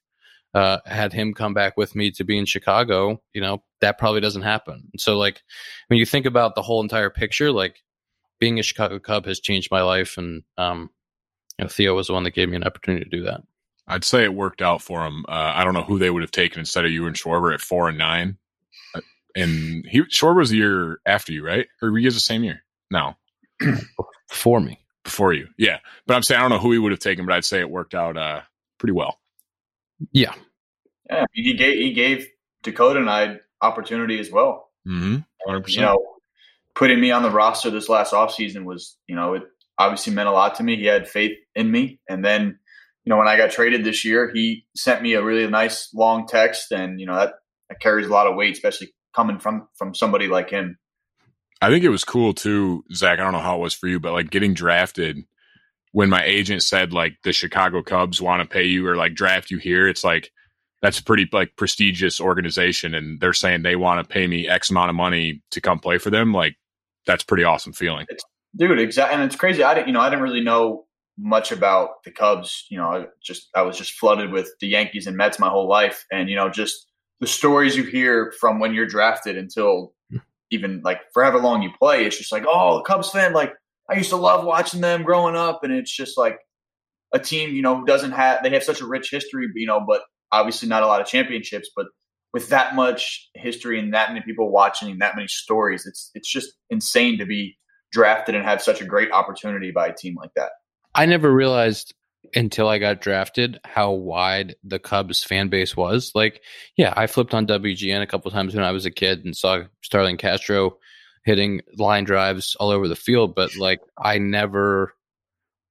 uh, 0.53 0.77
had 0.86 1.12
him 1.12 1.33
come 1.33 1.53
back 1.53 1.75
with 1.75 1.95
me 1.95 2.12
to 2.12 2.24
be 2.24 2.38
in 2.38 2.45
Chicago, 2.45 3.21
you 3.33 3.41
know, 3.41 3.63
that 3.81 3.97
probably 3.97 4.21
doesn't 4.21 4.43
happen. 4.43 4.89
So, 4.97 5.17
like, 5.17 5.43
when 5.88 6.00
you 6.00 6.05
think 6.05 6.25
about 6.25 6.55
the 6.55 6.62
whole 6.62 6.81
entire 6.81 7.09
picture, 7.09 7.51
like 7.51 7.83
being 8.39 8.59
a 8.59 8.63
Chicago 8.63 9.00
Cub 9.00 9.25
has 9.25 9.39
changed 9.39 9.71
my 9.71 9.81
life, 9.81 10.17
and 10.17 10.43
um, 10.57 10.89
you 11.57 11.65
know, 11.65 11.69
Theo 11.69 11.95
was 11.95 12.07
the 12.07 12.13
one 12.13 12.24
that 12.24 12.33
gave 12.33 12.50
me 12.50 12.55
an 12.55 12.63
opportunity 12.63 13.03
to 13.03 13.09
do 13.09 13.24
that. 13.24 13.41
I'd 13.88 14.03
say 14.03 14.24
it 14.24 14.33
worked 14.33 14.62
out 14.62 14.81
for 14.81 15.05
him. 15.05 15.25
Uh, 15.27 15.53
I 15.55 15.63
don't 15.63 15.74
know 15.74 15.83
who 15.83 15.97
they 15.97 16.09
would 16.09 16.21
have 16.21 16.31
taken 16.31 16.59
instead 16.59 16.86
of 16.86 16.91
you 16.91 17.07
and 17.07 17.15
Schwarber 17.15 17.53
at 17.53 17.62
four 17.62 17.88
and 17.89 17.97
nine. 17.97 18.38
Uh, 18.93 19.01
and 19.36 19.86
he 19.88 20.01
Schwarber 20.03 20.38
was 20.38 20.50
the 20.50 20.57
year 20.57 21.00
after 21.05 21.31
you, 21.31 21.45
right? 21.45 21.67
Or 21.81 21.91
were 21.91 21.97
you 21.97 22.07
guys 22.07 22.15
the 22.15 22.21
same 22.21 22.43
year? 22.43 22.63
No, 22.91 23.15
for 24.29 24.59
me, 24.59 24.79
before 25.07 25.33
you, 25.33 25.47
yeah. 25.57 25.79
But 26.05 26.15
I'm 26.15 26.23
saying 26.23 26.39
I 26.39 26.41
don't 26.41 26.51
know 26.51 26.59
who 26.59 26.73
he 26.73 26.79
would 26.79 26.91
have 26.91 26.99
taken, 26.99 27.25
but 27.25 27.33
I'd 27.33 27.45
say 27.45 27.59
it 27.59 27.69
worked 27.69 27.95
out 27.95 28.17
uh, 28.17 28.41
pretty 28.77 28.91
well. 28.91 29.19
Yeah, 30.11 30.33
yeah. 31.09 31.25
He 31.33 31.53
gave 31.53 31.77
he 31.77 31.93
gave 31.93 32.27
Dakota 32.63 32.99
and 32.99 33.09
I 33.09 33.37
opportunity 33.61 34.19
as 34.19 34.29
well. 34.29 34.69
Mm-hmm. 34.87 35.17
100%. 35.49 35.69
You 35.69 35.81
know, 35.81 36.05
putting 36.75 36.99
me 36.99 37.11
on 37.11 37.23
the 37.23 37.31
roster 37.31 37.69
this 37.69 37.89
last 37.89 38.13
offseason 38.13 38.65
was, 38.65 38.97
you 39.07 39.15
know, 39.15 39.35
it 39.35 39.43
obviously 39.77 40.13
meant 40.13 40.27
a 40.27 40.31
lot 40.33 40.55
to 40.55 40.63
me. 40.63 40.75
He 40.75 40.85
had 40.85 41.07
faith 41.07 41.37
in 41.55 41.71
me, 41.71 41.99
and 42.09 42.23
then 42.23 42.59
you 43.05 43.09
know, 43.09 43.17
when 43.17 43.29
I 43.29 43.37
got 43.37 43.51
traded 43.51 43.85
this 43.85 44.03
year, 44.03 44.29
he 44.33 44.65
sent 44.75 45.01
me 45.01 45.13
a 45.13 45.23
really 45.23 45.49
nice 45.49 45.89
long 45.93 46.27
text, 46.27 46.73
and 46.73 46.99
you 46.99 47.05
know 47.05 47.15
that, 47.15 47.35
that 47.69 47.79
carries 47.79 48.07
a 48.07 48.11
lot 48.11 48.27
of 48.27 48.35
weight, 48.35 48.53
especially 48.53 48.93
coming 49.15 49.39
from 49.39 49.69
from 49.75 49.95
somebody 49.95 50.27
like 50.27 50.49
him. 50.49 50.77
I 51.61 51.69
think 51.69 51.83
it 51.83 51.89
was 51.89 52.03
cool 52.03 52.33
too, 52.33 52.83
Zach. 52.93 53.19
I 53.19 53.23
don't 53.23 53.33
know 53.33 53.39
how 53.39 53.57
it 53.57 53.61
was 53.61 53.73
for 53.73 53.87
you, 53.87 53.99
but 53.99 54.13
like 54.13 54.29
getting 54.29 54.53
drafted 54.53 55.23
when 55.91 56.09
my 56.09 56.23
agent 56.23 56.61
said 56.63 56.93
like 56.93 57.17
the 57.23 57.33
Chicago 57.33 57.81
Cubs 57.81 58.21
want 58.21 58.41
to 58.41 58.47
pay 58.47 58.65
you 58.65 58.85
or 58.87 58.95
like 58.95 59.15
draft 59.15 59.49
you 59.49 59.57
here, 59.57 59.87
it's 59.87 60.03
like 60.03 60.31
that's 60.81 60.99
a 60.99 61.03
pretty 61.03 61.27
like 61.31 61.55
prestigious 61.55 62.21
organization 62.21 62.93
and 62.93 63.19
they're 63.19 63.33
saying 63.33 63.63
they 63.63 63.75
want 63.75 63.99
to 63.99 64.13
pay 64.13 64.27
me 64.27 64.47
X 64.47 64.69
amount 64.69 64.89
of 64.89 64.95
money 64.95 65.41
to 65.51 65.61
come 65.61 65.79
play 65.79 65.97
for 65.97 66.11
them. 66.11 66.33
Like 66.33 66.55
that's 67.07 67.23
pretty 67.23 67.43
awesome 67.43 67.73
feeling. 67.73 68.05
It's, 68.09 68.23
dude, 68.55 68.79
exactly. 68.79 69.15
And 69.15 69.23
it's 69.23 69.35
crazy. 69.35 69.63
I 69.63 69.73
didn't, 69.73 69.87
you 69.87 69.93
know, 69.93 70.01
I 70.01 70.09
didn't 70.09 70.23
really 70.23 70.43
know 70.43 70.85
much 71.17 71.51
about 71.51 72.03
the 72.03 72.11
Cubs. 72.11 72.65
You 72.69 72.77
know, 72.77 72.91
I 72.91 73.05
just 73.23 73.49
I 73.55 73.63
was 73.63 73.77
just 73.77 73.93
flooded 73.93 74.31
with 74.31 74.51
the 74.59 74.67
Yankees 74.67 75.07
and 75.07 75.17
Mets 75.17 75.39
my 75.39 75.49
whole 75.49 75.67
life, 75.67 76.05
and 76.11 76.29
you 76.29 76.35
know, 76.35 76.49
just 76.49 76.85
the 77.19 77.27
stories 77.27 77.75
you 77.75 77.83
hear 77.83 78.33
from 78.39 78.59
when 78.59 78.73
you're 78.73 78.85
drafted 78.85 79.37
until 79.37 79.93
even 80.51 80.82
like 80.84 81.01
forever 81.13 81.39
long 81.39 81.62
you 81.62 81.72
play. 81.80 82.06
It's 82.06 82.18
just 82.18 82.32
like, 82.32 82.46
oh, 82.48 82.77
the 82.77 82.84
Cubs 82.84 83.10
fan. 83.10 83.34
Like 83.34 83.54
I 83.89 83.96
used 83.96 84.10
to 84.10 84.16
love 84.16 84.46
watching 84.46 84.82
them 84.82 85.04
growing 85.04 85.36
up, 85.36 85.63
and 85.63 85.74
it's 85.74 85.92
just 85.92 86.18
like 86.18 86.39
a 87.13 87.20
team, 87.20 87.56
you 87.56 87.62
know, 87.62 87.77
who 87.77 87.86
doesn't 87.86 88.12
have 88.12 88.44
they 88.44 88.50
have 88.51 88.63
such 88.63 88.82
a 88.82 88.88
rich 88.88 89.10
history, 89.12 89.48
you 89.56 89.68
know, 89.68 89.84
but 89.86 90.01
obviously 90.32 90.68
not 90.68 90.84
a 90.84 90.88
lot 90.88 91.01
of 91.01 91.08
championships, 91.08 91.70
but 91.75 91.88
with 92.34 92.50
that 92.50 92.75
much 92.75 93.30
history 93.36 93.80
and 93.80 93.94
that 93.94 94.10
many 94.10 94.22
people 94.22 94.51
watching 94.51 94.92
and 94.92 95.01
that 95.01 95.16
many 95.16 95.27
stories, 95.27 95.86
it's 95.86 96.12
it's 96.13 96.30
just 96.30 96.54
insane 96.70 97.18
to 97.20 97.25
be 97.25 97.58
drafted 97.92 98.36
and 98.36 98.44
have 98.44 98.62
such 98.62 98.82
a 98.82 98.86
great 98.86 99.12
opportunity 99.12 99.72
by 99.72 99.88
a 99.88 99.94
team 99.96 100.16
like 100.16 100.32
that. 100.36 100.51
I 100.94 101.06
never 101.06 101.32
realized 101.32 101.94
until 102.36 102.67
I 102.67 102.77
got 102.77 103.01
drafted 103.01 103.60
how 103.63 103.91
wide 103.91 104.55
the 104.63 104.79
Cubs 104.79 105.24
fan 105.24 105.50
base 105.50 105.75
was. 105.75 106.12
Like, 106.15 106.41
yeah, 106.75 106.93
I 106.96 107.07
flipped 107.07 107.34
on 107.34 107.48
WGN 107.48 108.01
a 108.01 108.07
couple 108.07 108.31
times 108.31 108.55
when 108.55 108.63
I 108.63 108.72
was 108.72 108.86
a 108.86 108.91
kid 108.91 109.25
and 109.25 109.36
saw 109.36 109.63
Starlin 109.81 110.17
Castro 110.17 110.77
hitting 111.24 111.62
line 111.77 112.05
drives 112.05 112.55
all 112.55 112.69
over 112.69 112.88
the 112.88 112.96
field, 112.96 113.36
but 113.36 113.55
like 113.57 113.79
I 113.98 114.17
never 114.17 114.93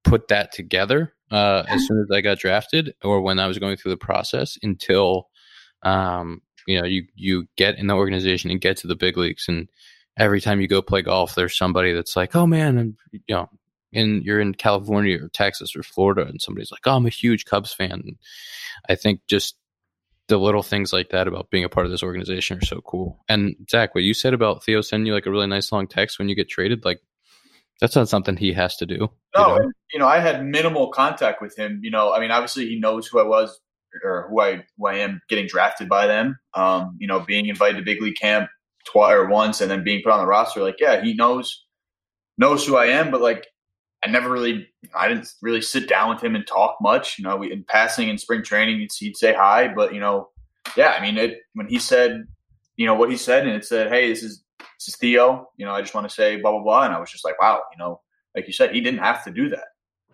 put 0.04 0.28
that 0.28 0.52
together 0.52 1.14
uh, 1.30 1.64
as 1.68 1.86
soon 1.86 2.00
as 2.00 2.14
I 2.14 2.20
got 2.20 2.38
drafted 2.38 2.94
or 3.02 3.20
when 3.20 3.38
I 3.38 3.46
was 3.46 3.58
going 3.58 3.76
through 3.76 3.92
the 3.92 3.96
process 3.96 4.58
until 4.62 5.28
um, 5.82 6.42
you 6.66 6.78
know 6.80 6.86
you 6.86 7.06
you 7.14 7.46
get 7.56 7.78
in 7.78 7.86
the 7.86 7.94
organization 7.94 8.50
and 8.50 8.60
get 8.60 8.78
to 8.78 8.86
the 8.86 8.96
big 8.96 9.16
leagues 9.16 9.46
and 9.48 9.68
every 10.18 10.40
time 10.40 10.60
you 10.60 10.68
go 10.68 10.82
play 10.82 11.02
golf 11.02 11.34
there's 11.34 11.56
somebody 11.56 11.92
that's 11.92 12.16
like 12.16 12.34
oh 12.34 12.46
man 12.46 12.78
and 12.78 12.96
you 13.12 13.20
know 13.34 13.48
in 13.96 14.22
you're 14.22 14.40
in 14.40 14.54
California 14.54 15.22
or 15.22 15.28
Texas 15.28 15.74
or 15.74 15.82
Florida 15.82 16.22
and 16.22 16.40
somebody's 16.40 16.70
like, 16.70 16.86
"Oh, 16.86 16.96
I'm 16.96 17.06
a 17.06 17.10
huge 17.10 17.44
Cubs 17.44 17.72
fan." 17.72 18.18
I 18.88 18.94
think 18.94 19.22
just 19.26 19.56
the 20.28 20.38
little 20.38 20.62
things 20.62 20.92
like 20.92 21.10
that 21.10 21.28
about 21.28 21.50
being 21.50 21.64
a 21.64 21.68
part 21.68 21.86
of 21.86 21.92
this 21.92 22.02
organization 22.02 22.58
are 22.58 22.64
so 22.64 22.80
cool. 22.80 23.24
And 23.28 23.54
Zach, 23.70 23.94
what 23.94 24.04
you 24.04 24.12
said 24.12 24.34
about 24.34 24.64
Theo 24.64 24.80
sending 24.80 25.06
you 25.06 25.14
like 25.14 25.26
a 25.26 25.30
really 25.30 25.46
nice 25.46 25.70
long 25.72 25.86
text 25.86 26.18
when 26.18 26.28
you 26.28 26.34
get 26.34 26.48
traded, 26.48 26.84
like 26.84 27.00
that's 27.80 27.96
not 27.96 28.08
something 28.08 28.36
he 28.36 28.52
has 28.52 28.76
to 28.76 28.86
do. 28.86 29.10
No, 29.34 29.54
you 29.54 29.62
know? 29.62 29.72
you 29.92 29.98
know, 30.00 30.08
I 30.08 30.18
had 30.18 30.44
minimal 30.44 30.90
contact 30.90 31.40
with 31.40 31.56
him. 31.56 31.80
You 31.82 31.90
know, 31.90 32.12
I 32.12 32.20
mean, 32.20 32.30
obviously 32.30 32.66
he 32.66 32.78
knows 32.78 33.06
who 33.06 33.20
I 33.20 33.24
was 33.24 33.58
or 34.02 34.26
who 34.28 34.40
I 34.40 34.64
who 34.76 34.86
I 34.86 34.96
am 34.96 35.20
getting 35.28 35.46
drafted 35.46 35.88
by 35.88 36.06
them. 36.06 36.38
Um, 36.54 36.96
you 36.98 37.06
know, 37.06 37.20
being 37.20 37.46
invited 37.46 37.78
to 37.78 37.84
big 37.84 38.02
league 38.02 38.16
camp 38.16 38.48
twice 38.86 39.14
or 39.14 39.28
once 39.28 39.60
and 39.60 39.70
then 39.70 39.84
being 39.84 40.02
put 40.02 40.12
on 40.12 40.20
the 40.20 40.26
roster, 40.26 40.62
like, 40.62 40.80
yeah, 40.80 41.02
he 41.02 41.14
knows 41.14 41.64
knows 42.38 42.66
who 42.66 42.76
I 42.76 42.86
am, 42.86 43.10
but 43.10 43.20
like 43.20 43.46
I 44.04 44.08
never 44.08 44.30
really, 44.30 44.68
I 44.94 45.08
didn't 45.08 45.28
really 45.42 45.62
sit 45.62 45.88
down 45.88 46.10
with 46.10 46.22
him 46.22 46.34
and 46.36 46.46
talk 46.46 46.76
much. 46.80 47.18
You 47.18 47.24
know, 47.24 47.36
we, 47.36 47.52
in 47.52 47.64
passing 47.64 48.08
in 48.08 48.18
spring 48.18 48.42
training, 48.42 48.78
he'd, 48.78 48.90
he'd 48.98 49.16
say 49.16 49.34
hi, 49.34 49.68
but 49.68 49.94
you 49.94 50.00
know, 50.00 50.28
yeah, 50.76 50.90
I 50.98 51.00
mean, 51.00 51.16
it, 51.16 51.38
when 51.54 51.68
he 51.68 51.78
said, 51.78 52.24
you 52.76 52.86
know, 52.86 52.94
what 52.94 53.10
he 53.10 53.16
said, 53.16 53.46
and 53.46 53.56
it 53.56 53.64
said, 53.64 53.88
"Hey, 53.88 54.08
this 54.08 54.22
is 54.22 54.44
this 54.58 54.88
is 54.88 54.96
Theo." 54.96 55.48
You 55.56 55.64
know, 55.64 55.72
I 55.72 55.80
just 55.80 55.94
want 55.94 56.08
to 56.08 56.14
say 56.14 56.36
blah 56.36 56.52
blah 56.52 56.62
blah, 56.62 56.82
and 56.84 56.94
I 56.94 57.00
was 57.00 57.10
just 57.10 57.24
like, 57.24 57.40
wow, 57.40 57.62
you 57.72 57.78
know, 57.78 58.00
like 58.34 58.46
you 58.46 58.52
said, 58.52 58.74
he 58.74 58.80
didn't 58.80 59.00
have 59.00 59.24
to 59.24 59.30
do 59.30 59.48
that. 59.48 59.64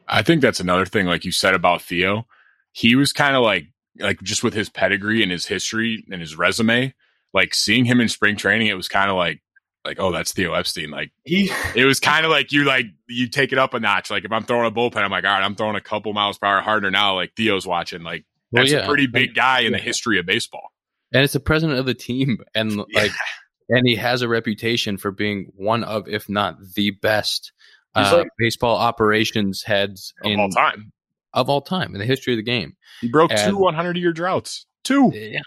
I 0.09 0.23
think 0.23 0.43
that's 0.43 0.61
another 0.61 0.87
thing, 0.87 1.07
like 1.07 1.25
you 1.25 1.33
said 1.33 1.55
about 1.55 1.83
Theo. 1.83 2.27
He 2.73 2.95
was 2.95 3.13
kind 3.13 3.37
of 3.37 3.43
like, 3.43 3.67
like 3.99 4.23
just 4.23 4.43
with 4.43 4.55
his 4.55 4.69
pedigree 4.69 5.23
and 5.23 5.33
his 5.33 5.47
history 5.47 6.05
and 6.11 6.21
his 6.21 6.37
resume, 6.37 6.95
like 7.35 7.55
seeing 7.55 7.85
him 7.85 8.01
in 8.01 8.09
spring 8.09 8.37
training, 8.37 8.69
it 8.69 8.77
was 8.77 8.89
kind 8.89 9.11
of 9.11 9.17
like, 9.17 9.43
like, 9.85 9.99
oh, 9.99 10.13
that's 10.13 10.33
Theo 10.33 10.55
Epstein. 10.55 10.91
Like 10.91 11.13
he, 11.25 11.51
it 11.75 11.85
was 11.85 12.01
kind 12.01 12.25
of 12.25 12.31
like 12.31 12.53
you 12.53 12.65
like 12.65 12.87
you 13.09 13.29
take 13.29 13.53
it 13.53 13.59
up 13.59 13.75
a 13.75 13.81
notch. 13.81 14.11
Like 14.11 14.25
if 14.25 14.33
I'm 14.33 14.45
throwing 14.45 14.67
a 14.67 14.71
bullpen, 14.71 15.03
I'm 15.03 15.11
like, 15.11 15.25
all 15.25 15.33
right, 15.33 15.43
I'm 15.43 15.55
throwing 15.55 15.77
a 15.77 15.81
couple 15.81 16.13
miles 16.13 16.39
per 16.39 16.47
hour 16.47 16.61
harder 16.61 16.91
now. 16.91 17.15
Like 17.15 17.35
Theo's 17.37 17.67
watching. 17.67 18.03
Like 18.03 18.25
that's 18.53 18.71
well, 18.71 18.81
yeah. 18.81 18.85
a 18.85 18.89
pretty 18.89 19.07
big 19.07 19.35
guy 19.35 19.61
in 19.61 19.73
yeah. 19.73 19.79
the 19.79 19.83
history 19.83 20.19
of 20.19 20.27
baseball. 20.27 20.73
And 21.13 21.25
it's 21.25 21.33
the 21.33 21.41
president 21.41 21.79
of 21.79 21.87
the 21.87 21.95
team, 21.95 22.39
and 22.55 22.77
like, 22.95 23.11
yeah. 23.11 23.77
and 23.77 23.87
he 23.87 23.97
has 23.97 24.23
a 24.23 24.29
reputation 24.29 24.97
for 24.97 25.11
being 25.11 25.53
one 25.57 25.85
of, 25.85 26.09
if 26.09 26.29
not 26.29 26.57
the 26.75 26.91
best, 26.91 27.53
uh, 27.95 28.11
like, 28.19 28.29
baseball 28.39 28.77
operations 28.77 29.63
heads 29.63 30.15
of 30.25 30.31
in 30.31 30.41
all 30.41 30.49
time 30.49 30.93
of 31.35 31.49
all 31.49 31.61
time 31.61 31.95
in 31.95 31.99
the 31.99 32.07
history 32.07 32.35
of 32.35 32.39
the 32.39 32.43
game. 32.43 32.77
He 33.01 33.09
broke 33.09 33.33
and, 33.33 33.51
two 33.51 33.57
100 33.57 33.97
year 33.97 34.13
droughts. 34.13 34.67
Two, 34.85 35.11
yeah, 35.15 35.41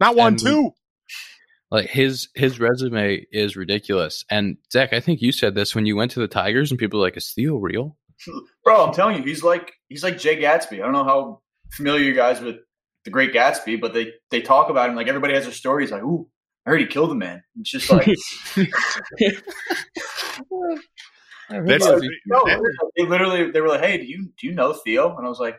not 0.00 0.16
one, 0.16 0.34
and 0.34 0.38
two. 0.38 0.70
Like 1.74 1.90
his 1.90 2.28
his 2.36 2.60
resume 2.60 3.26
is 3.32 3.56
ridiculous. 3.56 4.24
And 4.30 4.58
Zach, 4.72 4.92
I 4.92 5.00
think 5.00 5.20
you 5.20 5.32
said 5.32 5.56
this 5.56 5.74
when 5.74 5.86
you 5.86 5.96
went 5.96 6.12
to 6.12 6.20
the 6.20 6.28
Tigers, 6.28 6.70
and 6.70 6.78
people 6.78 7.00
were 7.00 7.06
like, 7.06 7.16
"Is 7.16 7.32
Theo 7.34 7.56
real?" 7.56 7.96
Bro, 8.62 8.86
I'm 8.86 8.94
telling 8.94 9.16
you, 9.16 9.24
he's 9.24 9.42
like 9.42 9.72
he's 9.88 10.04
like 10.04 10.16
Jay 10.16 10.40
Gatsby. 10.40 10.74
I 10.74 10.84
don't 10.84 10.92
know 10.92 11.02
how 11.02 11.40
familiar 11.72 12.04
you 12.04 12.14
guys 12.14 12.40
with 12.40 12.58
the 13.04 13.10
Great 13.10 13.32
Gatsby, 13.32 13.80
but 13.80 13.92
they 13.92 14.12
they 14.30 14.40
talk 14.40 14.70
about 14.70 14.88
him 14.88 14.94
like 14.94 15.08
everybody 15.08 15.34
has 15.34 15.46
their 15.46 15.52
stories. 15.52 15.90
Like, 15.90 16.04
ooh, 16.04 16.28
I 16.64 16.70
heard 16.70 16.80
he 16.80 16.86
killed 16.86 17.10
a 17.10 17.16
man. 17.16 17.42
It's 17.58 17.72
just 17.72 17.90
like. 17.90 18.06
That's 21.50 21.86
no, 22.24 22.44
they 22.96 23.04
literally 23.04 23.50
they 23.50 23.60
were 23.60 23.68
like, 23.68 23.82
"Hey, 23.82 23.98
do 23.98 24.04
you 24.04 24.28
do 24.38 24.46
you 24.46 24.54
know 24.54 24.74
Theo?" 24.74 25.16
And 25.16 25.26
I 25.26 25.28
was 25.28 25.40
like, 25.40 25.56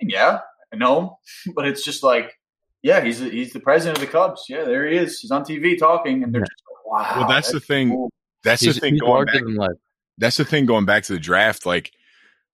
"Yeah, 0.00 0.38
I 0.72 0.76
know 0.76 1.00
him," 1.00 1.10
but 1.56 1.66
it's 1.66 1.84
just 1.84 2.04
like 2.04 2.38
yeah, 2.82 3.00
he's 3.02 3.18
he's 3.18 3.52
the 3.52 3.60
president 3.60 3.98
of 3.98 4.04
the 4.04 4.10
Cubs. 4.10 4.46
Yeah, 4.48 4.64
there 4.64 4.88
he 4.88 4.96
is. 4.96 5.20
He's 5.20 5.30
on 5.30 5.44
TV 5.44 5.78
talking, 5.78 6.22
and 6.22 6.34
they're 6.34 6.42
just 6.42 6.62
like, 6.68 6.86
wow. 6.86 7.20
Well, 7.20 7.28
that's, 7.28 7.50
that's 7.50 7.52
the 7.52 7.60
thing. 7.60 7.90
Cool. 7.90 8.10
That's 8.42 8.62
he's, 8.62 8.74
the 8.74 8.80
thing 8.80 8.98
going 8.98 9.26
back. 9.26 9.70
That's 10.18 10.36
the 10.36 10.44
thing 10.44 10.66
going 10.66 10.86
back 10.86 11.04
to 11.04 11.12
the 11.12 11.18
draft. 11.18 11.66
Like 11.66 11.92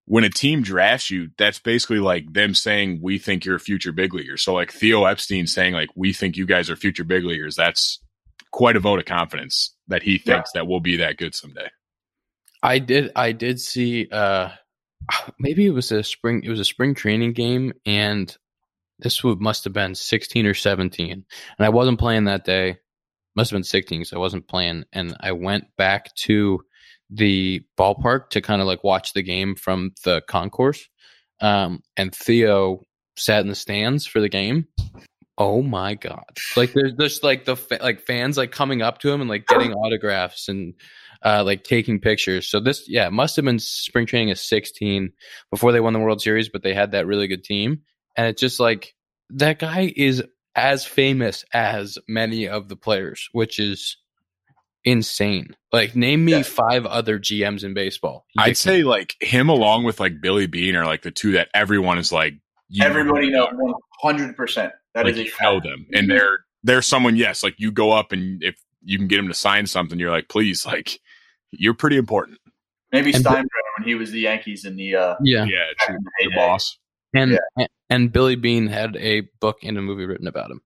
when 0.06 0.25
a 0.25 0.30
team 0.30 0.62
drafts 0.62 1.11
you, 1.11 1.30
that's 1.38 1.59
basically 1.59 2.00
like 2.00 2.33
them 2.33 2.54
saying 2.54 3.00
we 3.02 3.18
think 3.18 3.45
you're 3.45 3.56
a 3.56 3.61
future 3.61 3.92
big 3.92 4.14
leaguer. 4.14 4.37
So 4.37 4.54
like 4.54 4.73
Theo 4.73 5.04
Epstein 5.04 5.47
saying 5.47 5.75
like 5.75 5.90
we 5.95 6.12
think 6.12 6.37
you 6.37 6.47
guys 6.47 6.71
are 6.71 6.76
future 6.76 7.04
big 7.04 7.25
leaguers. 7.25 7.54
That's 7.54 8.00
quite 8.50 8.76
a 8.76 8.80
vote 8.80 8.99
of 8.99 9.04
confidence 9.04 9.75
that 9.88 10.02
he 10.02 10.18
thinks 10.18 10.50
yeah. 10.54 10.61
that 10.61 10.66
we'll 10.66 10.80
be 10.80 10.97
that 10.97 11.18
good 11.18 11.35
someday. 11.35 11.68
I 12.62 12.80
did. 12.80 13.12
I 13.14 13.33
did 13.33 13.61
see. 13.61 14.09
uh 14.11 14.50
Maybe 15.38 15.66
it 15.66 15.71
was 15.71 15.92
a 15.92 16.02
spring. 16.02 16.42
It 16.42 16.50
was 16.50 16.61
a 16.61 16.64
spring 16.64 16.95
training 16.95 17.33
game, 17.33 17.73
and 17.85 18.37
this 18.99 19.23
would, 19.23 19.41
must 19.41 19.65
have 19.65 19.73
been 19.73 19.95
16 19.95 20.47
or 20.47 20.55
17 20.55 21.12
and 21.12 21.25
i 21.67 21.69
wasn't 21.69 21.99
playing 21.99 22.25
that 22.25 22.45
day 22.45 22.79
must 23.35 23.50
have 23.50 23.57
been 23.57 23.65
16 23.65 24.05
so 24.05 24.17
i 24.17 24.21
wasn't 24.21 24.49
playing 24.49 24.85
and 24.93 25.17
i 25.21 25.33
went 25.33 25.65
back 25.76 26.15
to 26.15 26.61
the 27.11 27.62
ballpark 27.79 28.31
to 28.31 28.41
kind 28.41 28.61
of 28.61 28.67
like 28.67 28.83
watch 28.83 29.12
the 29.12 29.23
game 29.23 29.55
from 29.55 29.93
the 30.05 30.23
concourse 30.29 30.88
um, 31.41 31.81
and 31.97 32.15
theo 32.15 32.81
sat 33.17 33.41
in 33.41 33.49
the 33.49 33.55
stands 33.55 34.07
for 34.07 34.21
the 34.21 34.29
game 34.29 34.67
Oh 35.38 35.61
my 35.61 35.95
god! 35.95 36.25
Like 36.57 36.73
there's 36.73 36.95
just 36.95 37.23
like 37.23 37.45
the 37.45 37.57
fa- 37.57 37.79
like 37.83 38.00
fans 38.07 38.38
like 38.38 38.53
coming 38.53 38.81
up 38.81 39.00
to 39.00 39.11
him 39.11 39.21
and 39.21 39.29
like 39.29 39.47
getting 39.47 39.75
autographs 39.75 40.49
and 40.49 40.75
uh 41.23 41.45
like 41.45 41.62
taking 41.62 42.00
pictures. 42.00 42.49
So 42.49 42.59
this 42.59 42.88
yeah 42.88 43.07
it 43.07 43.12
must 43.12 43.37
have 43.37 43.45
been 43.45 43.59
spring 43.59 44.07
training 44.07 44.31
of 44.31 44.38
16 44.38 45.12
before 45.50 45.73
they 45.73 45.81
won 45.81 45.93
the 45.93 45.99
World 45.99 46.23
Series, 46.23 46.49
but 46.49 46.62
they 46.62 46.73
had 46.73 46.93
that 46.93 47.07
really 47.07 47.29
good 47.29 47.45
team, 47.45 47.83
and 48.17 48.27
it's 48.29 48.41
just 48.41 48.59
like 48.61 48.95
that 49.31 49.59
guy 49.59 49.93
is 49.97 50.23
as 50.55 50.85
famous 50.85 51.45
as 51.53 51.99
many 52.09 52.49
of 52.49 52.69
the 52.69 52.77
players, 52.77 53.29
which 53.33 53.59
is 53.59 53.97
insane. 54.85 55.57
Like 55.73 55.97
name 55.97 56.25
me 56.25 56.33
Yeah. 56.33 56.43
five 56.43 56.87
other 56.87 57.19
GMs 57.19 57.65
in 57.65 57.75
baseball. 57.75 58.25
You 58.35 58.43
I'd 58.43 58.49
get- 58.51 58.57
say 58.59 58.83
like 58.83 59.15
him 59.21 59.49
along 59.49 59.85
with 59.85 60.01
like 60.01 60.21
Billy 60.21 60.47
Beane 60.47 60.77
are 60.77 60.87
like 60.87 61.03
the 61.03 61.11
two 61.11 61.33
that 61.33 61.49
everyone 61.55 61.99
is 61.99 62.13
like 62.13 62.35
you 62.69 62.85
Everybody 62.85 63.31
know, 63.31 63.47
knows 63.47 63.75
one 64.01 64.15
hundred 64.17 64.37
percent. 64.37 64.73
That 64.95 65.05
like 65.05 65.15
is 65.17 65.27
you 65.27 65.31
know 65.41 65.61
them, 65.61 65.87
and 65.93 66.11
they're 66.11 66.39
they're 66.65 66.83
someone. 66.83 67.15
Yes, 67.17 67.43
like 67.45 67.55
you 67.59 67.71
go 67.71 67.93
up 67.93 68.11
and 68.13 68.43
if 68.43 68.57
you 68.83 68.99
can 68.99 69.07
get 69.09 69.19
him 69.21 69.29
to 69.29 69.35
sign 69.35 69.67
something, 69.67 69.99
you're 70.01 70.11
like, 70.11 70.29
please, 70.29 70.65
like 70.67 70.99
you're 71.53 71.75
pretty 71.75 71.97
important. 71.97 72.39
Maybe 72.93 73.13
And- 73.13 73.25
Steinbrenner 73.25 73.45
when 73.79 73.87
he 73.87 73.95
was 73.95 74.11
the 74.11 74.21
Yankees 74.21 74.65
in 74.65 74.75
the 74.77 74.97
uh, 74.97 75.15
yeah. 75.23 75.45
Yeah, 75.45 75.59
back 75.79 75.89
true. 75.89 75.99
the 76.23 76.31
boss. 76.35 76.79
And, 77.15 77.39
Yeah. 77.57 77.67
And 77.88 78.02
and 78.02 78.12
Billy 78.12 78.37
Beane 78.37 78.66
had 78.66 78.97
a 78.97 79.23
book 79.40 79.59
and 79.62 79.78
a 79.78 79.83
movie 79.83 80.07
written 80.07 80.26
about 80.26 80.50
him. 80.50 80.61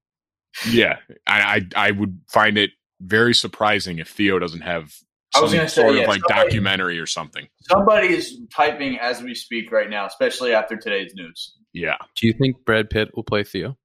Yeah, 0.70 0.96
I, 1.26 1.62
I 1.76 1.88
I 1.88 1.90
would 1.92 2.20
find 2.32 2.58
it 2.58 2.70
very 3.00 3.34
surprising 3.34 3.98
if 3.98 4.08
Theo 4.08 4.38
doesn't 4.38 4.62
have 4.62 4.92
I 5.34 5.40
was 5.40 5.50
some 5.50 5.58
gonna 5.58 5.68
say, 5.68 5.82
sort 5.82 5.94
yeah, 5.94 6.06
like 6.06 6.22
somebody- 6.22 6.48
documentary 6.48 6.98
or 6.98 7.06
something. 7.06 7.46
Somebody 7.62 8.08
is 8.08 8.40
typing 8.54 8.98
as 8.98 9.22
we 9.22 9.34
speak 9.34 9.70
right 9.70 9.88
now, 9.88 10.06
especially 10.06 10.52
after 10.54 10.76
today's 10.76 11.12
news. 11.14 11.54
Yeah, 11.72 11.96
Do 12.16 12.26
you 12.26 12.32
think 12.32 12.64
Brad 12.64 12.90
Pitt 12.90 13.10
will 13.14 13.22
play 13.22 13.44
Theo? 13.44 13.76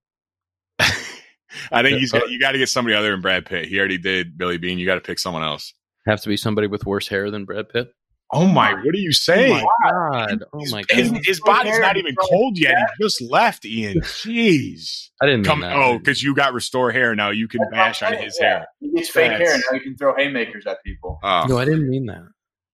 I 0.80 1.84
think 1.84 2.00
he's 2.00 2.12
got, 2.12 2.30
you 2.30 2.40
got 2.40 2.54
to 2.54 2.58
get 2.58 2.68
somebody 2.68 2.96
other 2.96 3.12
than 3.12 3.22
Brad 3.22 3.46
Pitt. 3.46 3.66
He 3.68 3.78
already 3.78 4.00
did 4.00 4.38
Billy 4.40 4.58
Beane. 4.58 4.80
You 4.80 4.88
got 4.88 4.96
to 4.96 5.02
pick 5.02 5.20
someone 5.20 5.44
else. 5.44 5.72
Have 6.08 6.20
to 6.22 6.30
be 6.30 6.36
somebody 6.36 6.66
with 6.68 6.86
worse 6.86 7.08
hair 7.08 7.30
than 7.30 7.46
Brad 7.46 7.70
Pitt. 7.70 7.90
Oh 8.36 8.48
my! 8.48 8.74
What 8.74 8.94
are 8.94 8.98
you 8.98 9.14
saying? 9.14 9.66
Oh 9.66 9.70
my 9.80 10.28
god! 10.28 10.44
Oh 10.52 10.66
my 10.70 10.84
his, 10.90 11.10
god! 11.10 11.22
his 11.24 11.40
body's 11.40 11.80
not 11.80 11.96
even 11.96 12.16
cold 12.16 12.60
yet. 12.60 12.76
He 12.98 13.04
just 13.04 13.22
left, 13.22 13.64
Ian. 13.66 14.02
Jeez. 14.02 15.10
I 15.22 15.26
didn't 15.26 15.42
mean 15.42 15.46
Come, 15.46 15.62
that. 15.62 15.78
oh, 15.78 15.98
because 15.98 16.22
you 16.22 16.36
got 16.36 16.54
restore 16.54 16.92
hair 16.92 17.16
now. 17.16 17.30
You 17.30 17.48
can 17.48 17.62
bash 17.72 18.04
on 18.04 18.14
his 18.14 18.38
yeah. 18.40 18.48
hair. 18.48 18.68
He 18.82 18.92
gets 18.92 19.10
fake 19.10 19.32
hair, 19.32 19.40
That's- 19.40 19.54
and 19.54 19.64
now 19.72 19.78
you 19.78 19.84
can 19.84 19.96
throw 19.96 20.14
haymakers 20.16 20.66
at 20.66 20.84
people. 20.84 21.20
Oh. 21.24 21.46
no, 21.48 21.58
I 21.58 21.64
didn't 21.64 21.90
mean 21.90 22.08
that. 22.08 22.24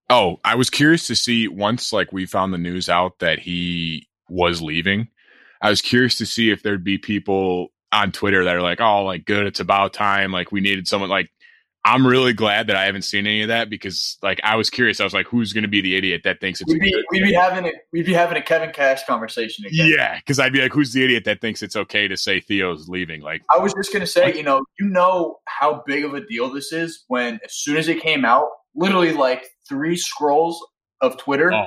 Oh, 0.09 0.39
I 0.43 0.55
was 0.55 0.71
curious 0.71 1.05
to 1.07 1.15
see 1.15 1.47
once 1.47 1.93
like 1.93 2.11
we 2.11 2.25
found 2.25 2.53
the 2.53 2.57
news 2.57 2.89
out 2.89 3.19
that 3.19 3.37
he 3.37 4.07
was 4.29 4.61
leaving. 4.61 5.09
I 5.61 5.69
was 5.69 5.81
curious 5.81 6.17
to 6.17 6.25
see 6.25 6.49
if 6.49 6.63
there'd 6.63 6.83
be 6.83 6.97
people 6.97 7.67
on 7.91 8.11
Twitter 8.11 8.43
that 8.45 8.55
are 8.55 8.61
like, 8.61 8.81
"Oh, 8.81 9.03
like 9.03 9.25
good, 9.25 9.45
it's 9.45 9.59
about 9.59 9.93
time. 9.93 10.31
Like 10.31 10.51
we 10.51 10.59
needed 10.59 10.87
someone." 10.87 11.09
Like 11.09 11.29
I'm 11.83 12.05
really 12.05 12.33
glad 12.33 12.67
that 12.67 12.75
I 12.75 12.85
haven't 12.85 13.01
seen 13.01 13.25
any 13.25 13.41
of 13.41 13.47
that 13.47 13.69
because 13.69 14.17
like 14.21 14.39
I 14.43 14.55
was 14.55 14.69
curious. 14.69 14.99
I 14.99 15.03
was 15.03 15.15
like, 15.15 15.27
"Who's 15.27 15.51
going 15.51 15.63
to 15.63 15.67
be 15.67 15.81
the 15.81 15.95
idiot 15.95 16.21
that 16.25 16.39
thinks 16.39 16.61
it's 16.61 16.71
We'd 16.71 16.79
be, 16.79 16.91
good?" 16.91 17.03
we'd 17.09 17.23
be 17.23 17.33
having 17.33 17.65
a 17.65 17.71
we'd 17.91 18.05
be 18.05 18.13
having 18.13 18.37
a 18.37 18.41
Kevin 18.41 18.71
Cash 18.71 19.05
conversation 19.05 19.65
again. 19.65 19.87
yeah, 19.89 20.17
because 20.17 20.37
I'd 20.37 20.53
be 20.53 20.61
like, 20.61 20.73
"Who's 20.73 20.93
the 20.93 21.03
idiot 21.03 21.23
that 21.25 21.41
thinks 21.41 21.63
it's 21.63 21.75
okay 21.75 22.07
to 22.07 22.15
say 22.15 22.39
Theo's 22.39 22.87
leaving?" 22.87 23.21
Like, 23.21 23.41
I 23.49 23.57
was 23.57 23.73
just 23.73 23.91
gonna 23.91 24.05
say, 24.05 24.35
you 24.35 24.43
know, 24.43 24.63
you 24.79 24.89
know 24.89 25.39
how 25.47 25.81
big 25.87 26.05
of 26.05 26.13
a 26.13 26.23
deal 26.23 26.51
this 26.51 26.71
is 26.71 27.03
when 27.07 27.39
as 27.43 27.55
soon 27.55 27.77
as 27.77 27.87
it 27.87 27.99
came 27.99 28.25
out, 28.25 28.47
literally 28.75 29.13
like 29.13 29.47
three 29.67 29.97
scrolls 29.97 30.63
of 31.01 31.17
Twitter 31.17 31.51
oh, 31.51 31.65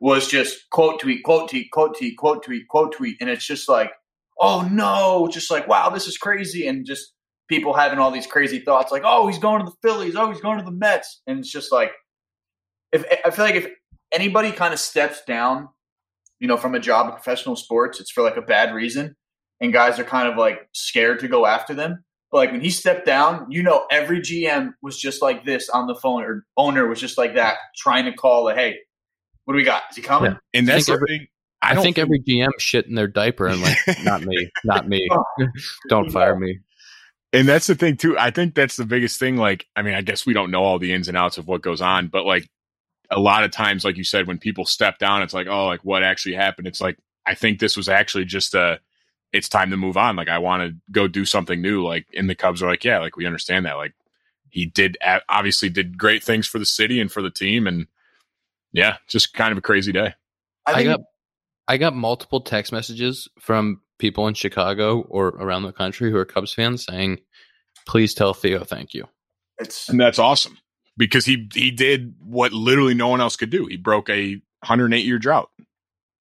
was 0.00 0.28
just 0.28 0.70
quote 0.70 0.98
tweet, 0.98 1.24
quote 1.24 1.50
tweet, 1.50 1.70
quote 1.70 1.98
tweet, 1.98 2.16
quote 2.16 2.42
tweet, 2.42 2.66
quote 2.68 2.92
tweet, 2.92 3.18
and 3.20 3.28
it's 3.28 3.46
just 3.46 3.68
like, 3.68 3.92
oh 4.40 4.66
no, 4.72 5.28
just 5.28 5.50
like 5.50 5.68
wow, 5.68 5.90
this 5.90 6.06
is 6.06 6.16
crazy, 6.16 6.66
and 6.66 6.86
just 6.86 7.12
people 7.52 7.74
having 7.74 7.98
all 7.98 8.10
these 8.10 8.26
crazy 8.26 8.60
thoughts 8.60 8.90
like, 8.90 9.02
oh, 9.04 9.26
he's 9.26 9.38
going 9.38 9.62
to 9.62 9.70
the 9.70 9.76
Phillies, 9.86 10.16
oh, 10.16 10.30
he's 10.30 10.40
going 10.40 10.58
to 10.58 10.64
the 10.64 10.70
Mets, 10.70 11.20
and 11.26 11.38
it's 11.38 11.52
just 11.52 11.70
like, 11.70 11.92
if 12.92 13.04
I 13.26 13.30
feel 13.30 13.44
like 13.44 13.56
if 13.56 13.68
anybody 14.10 14.52
kind 14.52 14.72
of 14.72 14.80
steps 14.80 15.20
down, 15.26 15.68
you 16.40 16.48
know, 16.48 16.56
from 16.56 16.74
a 16.74 16.80
job 16.80 17.08
in 17.08 17.12
professional 17.12 17.54
sports, 17.54 18.00
it's 18.00 18.10
for 18.10 18.22
like 18.22 18.38
a 18.38 18.42
bad 18.42 18.74
reason, 18.74 19.16
and 19.60 19.70
guys 19.70 19.98
are 19.98 20.04
kind 20.04 20.28
of 20.28 20.38
like 20.38 20.66
scared 20.72 21.20
to 21.20 21.28
go 21.28 21.44
after 21.44 21.74
them. 21.74 22.02
But 22.30 22.38
like 22.38 22.52
when 22.52 22.62
he 22.62 22.70
stepped 22.70 23.04
down, 23.04 23.46
you 23.50 23.62
know, 23.62 23.84
every 23.90 24.20
GM 24.20 24.72
was 24.80 24.98
just 24.98 25.20
like 25.20 25.44
this 25.44 25.68
on 25.68 25.86
the 25.86 25.94
phone, 25.94 26.22
or 26.22 26.46
owner 26.56 26.86
was 26.86 27.00
just 27.00 27.18
like 27.18 27.34
that, 27.34 27.58
trying 27.76 28.06
to 28.06 28.12
call 28.14 28.48
it, 28.48 28.56
hey, 28.56 28.78
what 29.44 29.52
do 29.52 29.58
we 29.58 29.64
got? 29.64 29.82
Is 29.90 29.96
he 29.96 30.02
coming? 30.02 30.32
Yeah. 30.32 30.60
and 30.60 30.66
that's 30.66 30.86
the 30.86 30.98
thing. 31.06 31.26
I, 31.60 31.74
don't 31.74 31.84
think 31.84 31.98
every 31.98 32.18
GM 32.18 32.50
shit 32.58 32.86
in 32.86 32.94
their 32.94 33.06
diaper 33.06 33.46
and 33.46 33.62
like, 33.62 33.76
not 34.02 34.22
me, 34.22 34.50
not 34.64 34.88
me. 34.88 35.08
Don't 35.88 36.10
fire 36.10 36.36
me. 36.36 36.58
And 37.32 37.48
that's 37.48 37.66
the 37.66 37.74
thing 37.74 37.96
too. 37.96 38.18
I 38.18 38.30
think 38.30 38.54
that's 38.54 38.76
the 38.76 38.84
biggest 38.84 39.18
thing. 39.18 39.36
Like, 39.36 39.66
I 39.74 39.82
mean, 39.82 39.94
I 39.94 40.02
guess 40.02 40.26
we 40.26 40.34
don't 40.34 40.50
know 40.50 40.62
all 40.62 40.78
the 40.78 40.92
ins 40.92 41.08
and 41.08 41.16
outs 41.16 41.38
of 41.38 41.46
what 41.46 41.62
goes 41.62 41.80
on, 41.80 42.08
but 42.08 42.26
like 42.26 42.50
a 43.10 43.18
lot 43.18 43.44
of 43.44 43.50
times, 43.50 43.84
like 43.84 43.96
you 43.96 44.04
said, 44.04 44.26
when 44.26 44.38
people 44.38 44.66
step 44.66 44.98
down, 44.98 45.22
it's 45.22 45.34
like, 45.34 45.46
oh, 45.46 45.66
like 45.66 45.84
what 45.84 46.02
actually 46.02 46.34
happened? 46.34 46.66
It's 46.66 46.80
like, 46.80 46.98
I 47.26 47.34
think 47.34 47.58
this 47.58 47.76
was 47.76 47.88
actually 47.88 48.24
just 48.26 48.54
a, 48.54 48.80
it's 49.32 49.48
time 49.48 49.70
to 49.70 49.76
move 49.76 49.96
on. 49.96 50.16
Like, 50.16 50.28
I 50.28 50.38
want 50.38 50.62
to 50.62 50.76
go 50.90 51.08
do 51.08 51.24
something 51.24 51.62
new. 51.62 51.82
Like, 51.82 52.06
and 52.14 52.28
the 52.28 52.34
Cubs 52.34 52.62
are 52.62 52.68
like, 52.68 52.84
yeah, 52.84 52.98
like 52.98 53.16
we 53.16 53.26
understand 53.26 53.64
that. 53.64 53.76
Like, 53.76 53.94
he 54.50 54.66
did 54.66 54.98
obviously 55.28 55.70
did 55.70 55.96
great 55.96 56.22
things 56.22 56.46
for 56.46 56.58
the 56.58 56.66
city 56.66 57.00
and 57.00 57.10
for 57.10 57.22
the 57.22 57.30
team. 57.30 57.66
And 57.66 57.86
yeah, 58.72 58.98
just 59.06 59.32
kind 59.32 59.52
of 59.52 59.58
a 59.58 59.62
crazy 59.62 59.92
day. 59.92 60.14
I 60.66 60.72
I 60.72 60.84
got 60.84 61.00
I 61.68 61.76
got 61.78 61.94
multiple 61.94 62.42
text 62.42 62.72
messages 62.72 63.28
from 63.38 63.80
people 64.02 64.26
in 64.26 64.34
Chicago 64.34 65.02
or 65.02 65.28
around 65.28 65.62
the 65.62 65.72
country 65.72 66.10
who 66.10 66.16
are 66.16 66.24
Cubs 66.24 66.52
fans 66.52 66.84
saying, 66.84 67.20
"Please 67.86 68.12
tell 68.12 68.34
Theo 68.34 68.64
thank 68.64 68.92
you." 68.92 69.08
it's 69.60 69.88
And 69.88 70.00
that's 70.00 70.18
awesome 70.18 70.58
because 70.96 71.24
he, 71.24 71.48
he 71.54 71.70
did 71.70 72.14
what 72.18 72.52
literally 72.52 72.94
no 72.94 73.06
one 73.06 73.20
else 73.20 73.36
could 73.36 73.50
do. 73.50 73.66
He 73.66 73.76
broke 73.76 74.10
a 74.10 74.34
108 74.66 75.06
year 75.06 75.20
drought. 75.20 75.50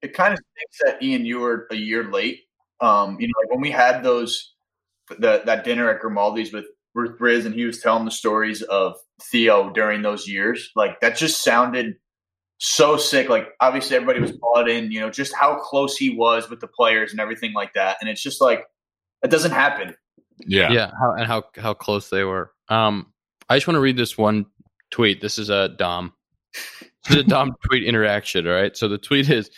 it 0.04 0.14
kind 0.14 0.32
of 0.32 0.40
stinks 0.40 0.78
that 0.86 1.04
Ian, 1.04 1.26
you 1.26 1.40
were 1.40 1.68
a 1.72 1.76
year 1.76 2.04
late. 2.04 2.42
Um, 2.80 3.18
you 3.20 3.28
know, 3.28 3.34
like 3.42 3.52
when 3.52 3.62
we 3.62 3.72
had 3.72 4.04
those 4.04 4.54
the, 5.10 5.42
that 5.46 5.64
dinner 5.64 5.90
at 5.90 6.02
Grimaldi's 6.02 6.54
with 6.54 6.66
Ruth 6.94 7.20
Briz, 7.20 7.48
and 7.48 7.56
he 7.56 7.66
was 7.66 7.82
telling 7.82 8.06
the 8.06 8.12
stories 8.12 8.62
of 8.62 8.96
Theo 9.32 9.72
during 9.72 10.04
those 10.04 10.28
years. 10.28 10.70
Like 10.76 11.00
that 11.02 11.18
just 11.18 11.44
sounded 11.44 11.96
so 12.64 12.96
sick. 12.96 13.28
Like 13.28 13.56
obviously 13.60 13.96
everybody 13.96 14.20
was 14.20 14.32
bought 14.32 14.70
in. 14.70 14.92
You 14.92 15.00
know, 15.00 15.10
just 15.10 15.34
how 15.34 15.56
close 15.56 15.98
he 15.98 16.16
was 16.16 16.50
with 16.50 16.60
the 16.60 16.68
players 16.68 17.12
and 17.12 17.20
everything 17.20 17.54
like 17.54 17.74
that. 17.74 17.98
And 18.00 18.10
it's 18.10 18.22
just 18.22 18.40
like 18.40 18.66
it 19.24 19.32
doesn't 19.32 19.52
happen. 19.52 19.96
Yeah. 20.46 20.72
Yeah, 20.72 20.92
how, 21.00 21.14
and 21.14 21.26
how 21.26 21.44
how 21.58 21.74
close 21.74 22.10
they 22.10 22.24
were. 22.24 22.52
Um, 22.70 23.12
I 23.50 23.58
just 23.58 23.68
want 23.68 23.76
to 23.76 23.82
read 23.82 23.98
this 23.98 24.18
one 24.18 24.46
tweet. 24.92 25.22
This 25.22 25.40
is 25.40 25.50
a 25.50 25.70
Dom. 25.70 26.14
This 27.08 27.18
is 27.18 27.18
a 27.18 27.24
Dom 27.24 27.56
tweet 27.66 27.84
interaction. 27.84 28.48
All 28.48 28.54
right. 28.54 28.78
So 28.78 28.88
the 28.88 29.00
tweet 29.00 29.30
is 29.30 29.50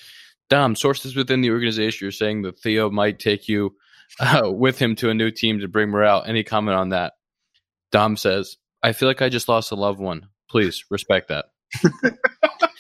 Dom. 0.50 0.76
Sources 0.76 1.16
within 1.16 1.42
the 1.42 1.52
organization 1.52 2.08
are 2.08 2.12
saying 2.12 2.44
that 2.44 2.58
Theo 2.60 2.90
might 2.90 3.20
take 3.20 3.50
you 3.50 3.76
uh, 4.22 4.50
with 4.50 4.80
him 4.80 4.96
to 4.96 5.10
a 5.10 5.14
new 5.14 5.30
team 5.30 5.60
to 5.60 5.68
bring 5.68 5.90
morale. 5.90 6.24
Any 6.26 6.44
comment 6.44 6.78
on 6.78 6.90
that? 6.90 7.14
Dom 7.92 8.16
says, 8.16 8.56
"I 8.82 8.94
feel 8.94 9.10
like 9.10 9.22
I 9.22 9.28
just 9.28 9.50
lost 9.50 9.72
a 9.72 9.76
loved 9.76 10.00
one. 10.00 10.30
Please 10.50 10.86
respect 10.90 11.28
that." 11.28 11.48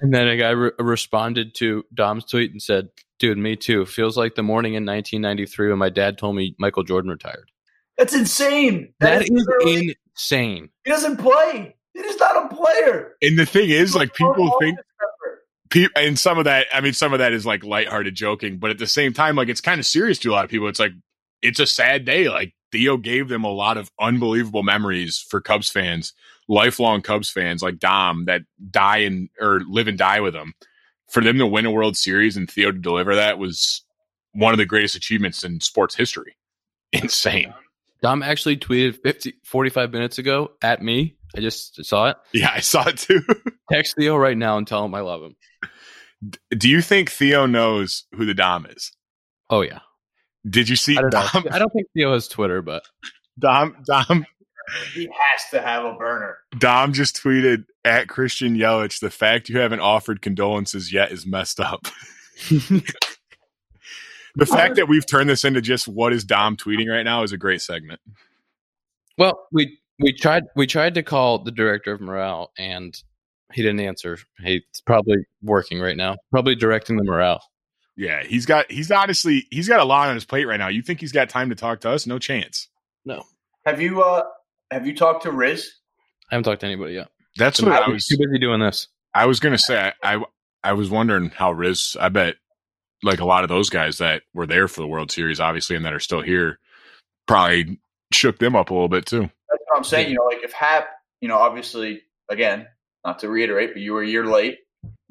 and 0.00 0.12
then 0.12 0.28
a 0.28 0.36
guy 0.36 0.50
re- 0.50 0.70
responded 0.78 1.54
to 1.56 1.84
Dom's 1.92 2.24
tweet 2.24 2.52
and 2.52 2.62
said, 2.62 2.88
"Dude, 3.18 3.38
me 3.38 3.56
too. 3.56 3.86
Feels 3.86 4.16
like 4.16 4.34
the 4.34 4.42
morning 4.42 4.74
in 4.74 4.84
1993 4.84 5.68
when 5.70 5.78
my 5.78 5.88
dad 5.90 6.18
told 6.18 6.36
me 6.36 6.54
Michael 6.58 6.84
Jordan 6.84 7.10
retired." 7.10 7.50
That's 7.96 8.14
insane. 8.14 8.94
That 9.00 9.22
is 9.22 9.30
literally- 9.30 9.96
insane. 10.14 10.70
He 10.84 10.90
doesn't 10.90 11.16
play. 11.16 11.74
He 11.94 12.00
is 12.00 12.16
not 12.18 12.52
a 12.52 12.54
player. 12.54 13.16
And 13.22 13.38
the 13.38 13.46
thing 13.46 13.70
is, 13.70 13.94
like, 13.96 14.14
people 14.14 14.56
think, 14.60 14.78
pe- 15.70 15.88
and 15.96 16.16
some 16.18 16.38
of 16.38 16.44
that, 16.44 16.66
I 16.72 16.80
mean, 16.80 16.92
some 16.92 17.12
of 17.12 17.18
that 17.18 17.32
is 17.32 17.44
like 17.44 17.64
lighthearted 17.64 18.14
joking, 18.14 18.58
but 18.58 18.70
at 18.70 18.78
the 18.78 18.86
same 18.86 19.12
time, 19.12 19.34
like, 19.34 19.48
it's 19.48 19.60
kind 19.60 19.80
of 19.80 19.86
serious 19.86 20.18
to 20.20 20.30
a 20.30 20.32
lot 20.32 20.44
of 20.44 20.50
people. 20.50 20.68
It's 20.68 20.78
like, 20.78 20.92
it's 21.42 21.58
a 21.58 21.66
sad 21.66 22.04
day. 22.04 22.28
Like, 22.28 22.54
Theo 22.70 22.96
gave 22.98 23.28
them 23.28 23.42
a 23.44 23.50
lot 23.50 23.76
of 23.76 23.90
unbelievable 23.98 24.62
memories 24.62 25.18
for 25.18 25.40
Cubs 25.40 25.70
fans, 25.70 26.12
lifelong 26.48 27.02
Cubs 27.02 27.30
fans 27.30 27.62
like 27.62 27.78
Dom 27.78 28.24
that 28.24 28.42
die 28.70 28.98
and 28.98 29.28
or 29.40 29.60
live 29.68 29.88
and 29.88 29.98
die 29.98 30.20
with 30.20 30.34
them. 30.34 30.54
For 31.10 31.22
them 31.22 31.38
to 31.38 31.46
win 31.46 31.64
a 31.64 31.70
World 31.70 31.96
Series 31.96 32.36
and 32.36 32.50
Theo 32.50 32.70
to 32.70 32.78
deliver 32.78 33.14
that 33.14 33.38
was 33.38 33.82
one 34.32 34.52
of 34.52 34.58
the 34.58 34.66
greatest 34.66 34.94
achievements 34.94 35.42
in 35.42 35.60
sports 35.60 35.94
history. 35.94 36.36
Insane. 36.92 37.54
Dom 38.02 38.22
actually 38.22 38.56
tweeted 38.56 39.00
50, 39.02 39.34
45 39.44 39.92
minutes 39.92 40.18
ago 40.18 40.52
at 40.62 40.82
me. 40.82 41.16
I 41.36 41.40
just 41.40 41.84
saw 41.84 42.08
it. 42.10 42.16
Yeah, 42.32 42.50
I 42.52 42.60
saw 42.60 42.88
it 42.88 42.98
too. 42.98 43.22
Text 43.72 43.96
Theo 43.98 44.16
right 44.16 44.36
now 44.36 44.56
and 44.56 44.66
tell 44.66 44.84
him 44.84 44.94
I 44.94 45.00
love 45.00 45.22
him. 45.22 45.36
Do 46.56 46.68
you 46.68 46.80
think 46.80 47.10
Theo 47.10 47.46
knows 47.46 48.04
who 48.12 48.24
the 48.24 48.34
Dom 48.34 48.66
is? 48.66 48.92
Oh 49.50 49.62
yeah. 49.62 49.80
Did 50.48 50.68
you 50.68 50.76
see 50.76 50.96
I 50.96 51.02
don't 51.02 51.12
know. 51.12 51.28
Dom? 51.32 51.44
I 51.50 51.58
don't 51.58 51.72
think 51.72 51.86
Theo 51.94 52.12
has 52.12 52.28
Twitter, 52.28 52.62
but 52.62 52.82
Dom 53.38 53.76
Dom 53.86 54.24
He 54.92 55.04
has 55.06 55.50
to 55.52 55.60
have 55.60 55.84
a 55.84 55.94
burner. 55.94 56.38
Dom 56.58 56.92
just 56.92 57.22
tweeted 57.22 57.64
at 57.84 58.08
Christian 58.08 58.56
Yelich, 58.56 59.00
the 59.00 59.10
fact 59.10 59.48
you 59.48 59.58
haven't 59.58 59.80
offered 59.80 60.22
condolences 60.22 60.92
yet 60.92 61.12
is 61.12 61.26
messed 61.26 61.60
up. 61.60 61.86
The 64.38 64.46
fact 64.46 64.76
that 64.76 64.86
we've 64.86 65.04
turned 65.04 65.28
this 65.28 65.44
into 65.44 65.60
just 65.60 65.88
what 65.88 66.12
is 66.12 66.22
Dom 66.22 66.56
tweeting 66.56 66.88
right 66.88 67.02
now 67.02 67.24
is 67.24 67.32
a 67.32 67.36
great 67.36 67.60
segment. 67.60 68.00
Well, 69.16 69.48
we 69.50 69.80
we 69.98 70.12
tried 70.12 70.44
we 70.54 70.68
tried 70.68 70.94
to 70.94 71.02
call 71.02 71.42
the 71.42 71.50
director 71.50 71.92
of 71.92 72.00
morale, 72.00 72.52
and 72.56 72.96
he 73.52 73.62
didn't 73.62 73.80
answer. 73.80 74.16
He's 74.40 74.62
probably 74.86 75.16
working 75.42 75.80
right 75.80 75.96
now, 75.96 76.18
probably 76.30 76.54
directing 76.54 76.96
the 76.96 77.02
morale. 77.02 77.42
Yeah, 77.96 78.22
he's 78.22 78.46
got 78.46 78.70
he's 78.70 78.92
honestly 78.92 79.48
he's 79.50 79.66
got 79.66 79.80
a 79.80 79.84
lot 79.84 80.08
on 80.08 80.14
his 80.14 80.24
plate 80.24 80.44
right 80.44 80.56
now. 80.56 80.68
You 80.68 80.82
think 80.82 81.00
he's 81.00 81.10
got 81.10 81.28
time 81.28 81.48
to 81.48 81.56
talk 81.56 81.80
to 81.80 81.90
us? 81.90 82.06
No 82.06 82.20
chance. 82.20 82.68
No, 83.04 83.24
Have 83.66 83.80
you 83.80 84.02
uh 84.02 84.22
have 84.70 84.86
you 84.86 84.94
talked 84.94 85.22
to 85.24 85.32
Riz? 85.32 85.70
I 86.30 86.34
haven't 86.34 86.44
talked 86.44 86.60
to 86.60 86.66
anybody 86.66 86.94
yet. 86.94 87.08
That's 87.36 87.60
what 87.62 87.72
I 87.72 87.88
was 87.88 88.06
too 88.06 88.18
busy 88.18 88.38
doing 88.38 88.60
this. 88.60 88.88
I 89.14 89.26
was 89.26 89.40
gonna 89.40 89.58
say. 89.58 89.92
I, 90.02 90.16
I 90.16 90.24
I 90.64 90.72
was 90.72 90.90
wondering 90.90 91.30
how 91.30 91.52
Riz. 91.52 91.96
I 91.98 92.08
bet 92.08 92.36
like 93.02 93.20
a 93.20 93.24
lot 93.24 93.44
of 93.44 93.48
those 93.48 93.70
guys 93.70 93.98
that 93.98 94.22
were 94.34 94.46
there 94.46 94.68
for 94.68 94.80
the 94.80 94.86
World 94.86 95.10
Series, 95.10 95.40
obviously, 95.40 95.76
and 95.76 95.84
that 95.84 95.94
are 95.94 96.00
still 96.00 96.20
here, 96.20 96.58
probably 97.26 97.78
shook 98.12 98.38
them 98.38 98.56
up 98.56 98.70
a 98.70 98.74
little 98.74 98.88
bit 98.88 99.06
too. 99.06 99.22
That's 99.22 99.62
what 99.68 99.76
I'm 99.76 99.84
saying. 99.84 100.10
You 100.10 100.16
know, 100.16 100.24
like 100.24 100.42
if 100.42 100.52
Hap, 100.52 100.88
you 101.20 101.28
know, 101.28 101.38
obviously, 101.38 102.02
again, 102.28 102.66
not 103.04 103.20
to 103.20 103.28
reiterate, 103.28 103.72
but 103.72 103.82
you 103.82 103.92
were 103.92 104.02
a 104.02 104.08
year 104.08 104.26
late. 104.26 104.58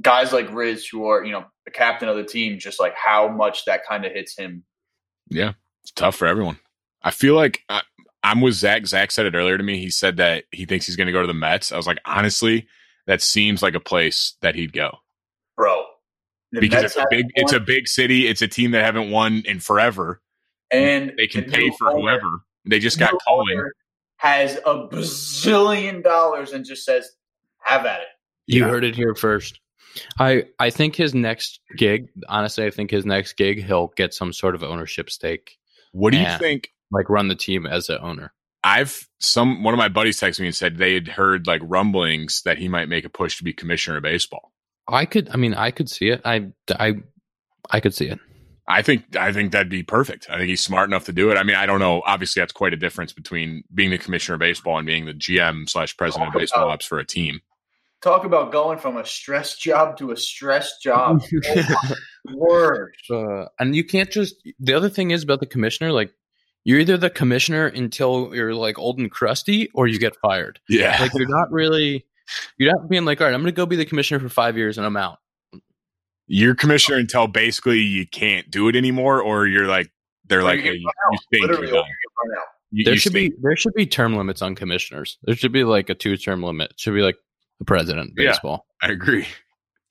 Guys 0.02 0.32
like 0.32 0.52
Riz, 0.54 0.86
who 0.86 1.08
are 1.08 1.24
you 1.24 1.32
know 1.32 1.46
the 1.66 1.72
captain 1.72 2.10
of 2.10 2.18
the 2.18 2.24
team, 2.24 2.60
just 2.60 2.80
like 2.80 2.94
how 2.96 3.28
much 3.28 3.66
that 3.66 3.86
kind 3.86 4.06
of 4.06 4.12
hits 4.12 4.38
him. 4.38 4.64
Yeah, 5.30 5.54
it's 5.84 5.92
tough 5.92 6.16
for 6.16 6.28
everyone. 6.28 6.60
I 7.02 7.12
feel 7.12 7.36
like 7.36 7.62
I, 7.70 7.82
I'm 8.32 8.42
with 8.42 8.54
Zach. 8.56 8.86
Zach 8.88 9.12
said 9.12 9.26
it 9.26 9.36
earlier 9.36 9.58
to 9.58 9.64
me. 9.64 9.80
He 9.80 9.90
said 9.90 10.18
that 10.18 10.44
he 10.52 10.66
thinks 10.66 10.86
he's 10.86 10.96
going 10.96 11.08
to 11.08 11.14
go 11.14 11.22
to 11.22 11.28
the 11.28 11.34
Mets. 11.34 11.72
I 11.72 11.78
was 11.78 11.88
like, 11.88 12.00
honestly, 12.06 12.68
that 13.06 13.22
seems 13.22 13.62
like 13.64 13.74
a 13.76 13.80
place 13.80 14.36
that 14.42 14.56
he'd 14.56 14.74
go 14.74 14.98
bro. 15.56 15.84
Because 16.52 16.84
Mets 16.84 16.86
it's 16.86 16.96
a 16.96 17.00
have 17.02 17.10
big, 17.10 17.26
it's 17.36 17.54
a 17.54 17.60
big 17.60 17.88
city. 17.88 18.28
It's 18.28 18.42
a 18.42 18.48
team 18.48 18.72
that 18.72 18.84
haven't 18.86 19.12
won 19.12 19.44
in 19.46 19.60
forever. 19.60 20.22
and 20.72 21.14
They 21.18 21.28
can 21.28 21.46
the 21.46 21.52
pay 21.52 21.72
for 21.78 21.90
owner- 21.92 22.02
whoever. 22.02 22.28
They 22.66 22.80
just 22.80 23.00
got 23.00 23.14
new 23.14 23.20
Cohen. 23.28 23.58
owner 23.58 23.74
Has 24.18 24.56
a 24.66 24.88
bazillion 24.88 26.04
dollars 26.04 26.52
and 26.54 26.66
just 26.66 26.84
says, 26.86 27.10
"Have 27.60 27.86
at 27.86 28.02
it." 28.02 28.08
You 28.48 28.62
Yeah. 28.66 28.70
heard 28.70 28.84
it 28.84 28.96
here 28.96 29.14
first. 29.16 29.60
I 30.20 30.46
I 30.60 30.70
think 30.70 30.96
his 30.96 31.14
next 31.16 31.60
gig, 31.78 32.10
honestly, 32.28 32.66
I 32.66 32.72
think 32.72 32.92
his 32.92 33.06
next 33.06 33.34
gig, 33.34 33.64
he'll 33.64 33.88
get 33.96 34.14
some 34.14 34.34
sort 34.34 34.56
of 34.56 34.64
ownership 34.64 35.10
stake, 35.10 35.58
What 35.94 36.12
do 36.12 36.18
you 36.18 36.24
Yeah. 36.24 36.38
think? 36.38 36.72
Like 36.92 37.10
run 37.10 37.28
the 37.28 37.36
team 37.36 37.66
as 37.66 37.90
an 37.90 38.00
owner. 38.02 38.34
I've 38.64 39.08
some 39.20 39.64
one 39.64 39.74
of 39.74 39.78
my 39.78 39.88
buddies 39.88 40.20
texted 40.20 40.42
me 40.42 40.48
and 40.48 40.56
said 40.56 40.78
they 40.78 40.94
had 40.94 41.08
heard 41.08 41.48
like 41.48 41.62
rumblings 41.64 42.42
that 42.44 42.58
he 42.58 42.68
might 42.68 42.90
make 42.90 43.06
a 43.06 43.10
push 43.10 43.38
to 43.38 43.44
be 43.44 43.54
commissioner 43.54 43.98
of 43.98 44.04
baseball. 44.04 44.52
I 44.88 45.06
could, 45.06 45.30
I 45.30 45.38
mean, 45.38 45.54
I 45.54 45.72
could 45.72 45.90
see 45.90 46.10
it. 46.10 46.22
I 46.26 46.48
I 46.78 46.96
I 47.70 47.80
could 47.80 47.94
see 47.94 48.08
it. 48.08 48.20
I 48.68 48.82
think 48.82 49.16
I 49.16 49.32
think 49.32 49.54
that'd 49.54 49.70
be 49.70 49.84
perfect. 49.84 50.30
I 50.30 50.38
think 50.38 50.50
he's 50.50 50.62
smart 50.62 50.90
enough 50.90 51.06
to 51.06 51.14
do 51.14 51.32
it. 51.32 51.38
I 51.38 51.44
mean, 51.44 51.56
I 51.56 51.66
don't 51.66 51.80
know. 51.80 52.02
Obviously, 52.06 52.42
that's 52.42 52.52
quite 52.52 52.74
a 52.74 52.78
difference 52.78 53.14
between 53.14 53.64
being 53.74 53.92
the 53.92 53.98
commissioner 53.98 54.34
of 54.36 54.40
baseball 54.40 54.78
and 54.78 54.86
being 54.86 55.06
the 55.06 55.14
GM 55.14 55.70
slash 55.70 55.96
president 55.96 56.30
of 56.30 56.34
baseball 56.34 56.64
about- 56.64 56.74
ops 56.74 56.86
for 56.86 57.00
a 57.00 57.06
team. 57.06 57.40
Talk 58.02 58.26
about 58.26 58.52
going 58.52 58.78
from 58.78 58.96
a 58.98 59.06
stress 59.06 59.56
job 59.58 59.98
to 59.98 60.12
a 60.12 60.18
stress 60.18 60.78
job. 60.80 61.24
Oh, 62.30 62.36
word. 62.36 62.94
Uh, 63.10 63.46
and 63.58 63.74
you 63.74 63.86
can't 63.86 64.12
just. 64.12 64.36
The 64.60 64.74
other 64.74 64.90
thing 64.90 65.12
is 65.12 65.24
about 65.24 65.40
the 65.40 65.46
commissioner, 65.46 65.94
like 65.94 66.12
you're 66.68 66.80
either 66.80 66.98
the 66.98 67.10
commissioner 67.10 67.68
until 67.68 68.36
you're 68.36 68.54
like 68.54 68.78
old 68.78 69.00
and 69.00 69.10
crusty, 69.10 69.70
or 69.74 69.88
you 69.88 69.98
get 69.98 70.18
fired. 70.18 70.60
Yeah, 70.68 70.98
Like 71.00 71.14
you're 71.14 71.28
not 71.30 71.50
really. 71.50 72.06
You're 72.58 72.74
not 72.74 72.90
being 72.90 73.06
like, 73.06 73.22
all 73.22 73.28
right, 73.28 73.34
I'm 73.34 73.40
going 73.42 73.54
to 73.54 73.56
go 73.56 73.66
be 73.66 73.78
the 73.78 73.86
commissioner 73.86 74.20
for 74.20 74.28
five 74.28 74.58
years 74.58 74.78
and 74.78 74.86
I'm 74.86 74.98
out. 74.98 75.20
you're 76.28 76.56
commissioner 76.56 76.98
until 76.98 77.26
basically 77.28 77.80
you 77.80 78.06
can't 78.06 78.52
do 78.52 78.68
it 78.68 78.76
anymore, 78.76 79.22
or 79.22 79.48
you're 79.48 79.66
like 79.68 79.90
they're 80.26 80.42
Or 80.42 80.44
like, 80.44 80.58
you 80.58 80.64
hey, 80.64 80.74
you, 80.74 80.80
you 80.82 80.90
out. 81.14 81.20
stink. 81.22 81.42
Literally, 81.44 81.68
You're 81.68 81.76
done. 81.78 81.86
you 81.86 82.38
out. 82.38 82.46
There 82.84 82.94
you 82.96 83.00
should 83.00 83.12
stink. 83.14 83.34
be 83.36 83.40
there 83.42 83.56
should 83.56 83.74
be 83.76 83.86
term 83.86 84.18
limits 84.18 84.42
on 84.42 84.56
commissioners. 84.56 85.18
There 85.24 85.36
should 85.38 85.54
be 85.54 85.64
like 85.64 85.90
a 85.90 85.96
two 85.96 86.18
term 86.18 86.44
limit. 86.44 86.72
It 86.72 86.80
should 86.82 86.94
be 86.96 87.02
like 87.02 87.16
the 87.60 87.66
president 87.66 88.10
of 88.10 88.14
Yeah. 88.18 88.32
baseball. 88.32 88.66
I 88.82 88.90
agree, 88.90 89.26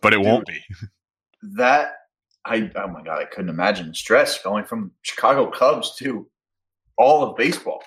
but 0.02 0.12
it 0.12 0.20
won't 0.20 0.46
be. 0.46 0.60
That 1.56 1.94
I 2.44 2.70
oh 2.76 2.88
my 2.88 3.02
god, 3.02 3.18
I 3.20 3.24
couldn't 3.24 3.48
imagine 3.50 3.88
the 3.88 3.94
stress 3.94 4.42
going 4.42 4.64
from 4.66 4.92
Chicago 5.02 5.50
Cubs 5.50 5.96
to 6.00 6.28
all 6.98 7.22
of 7.24 7.36
baseball. 7.36 7.82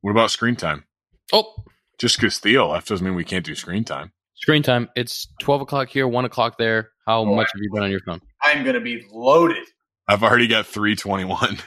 What 0.00 0.10
about 0.10 0.30
screen 0.30 0.56
time? 0.56 0.84
Oh, 1.32 1.54
Just 1.98 2.20
Castile. 2.20 2.72
That 2.72 2.84
doesn't 2.84 3.04
mean 3.06 3.14
we 3.14 3.24
can't 3.24 3.44
do 3.44 3.54
screen 3.54 3.84
time. 3.84 4.12
screen 4.34 4.62
time. 4.62 4.88
It's 4.96 5.28
twelve 5.40 5.60
o'clock 5.60 5.88
here, 5.88 6.06
one 6.08 6.24
o'clock 6.24 6.58
there. 6.58 6.90
How 7.06 7.20
Oh, 7.20 7.34
much 7.34 7.48
have 7.52 7.60
you 7.62 7.70
been 7.72 7.82
on 7.82 7.90
your 7.90 8.00
phone? 8.00 8.20
I'm 8.42 8.64
gonna 8.64 8.80
be 8.80 9.06
loaded. 9.12 9.64
I've 10.08 10.22
already 10.22 10.46
got 10.46 10.66
321. 10.66 11.58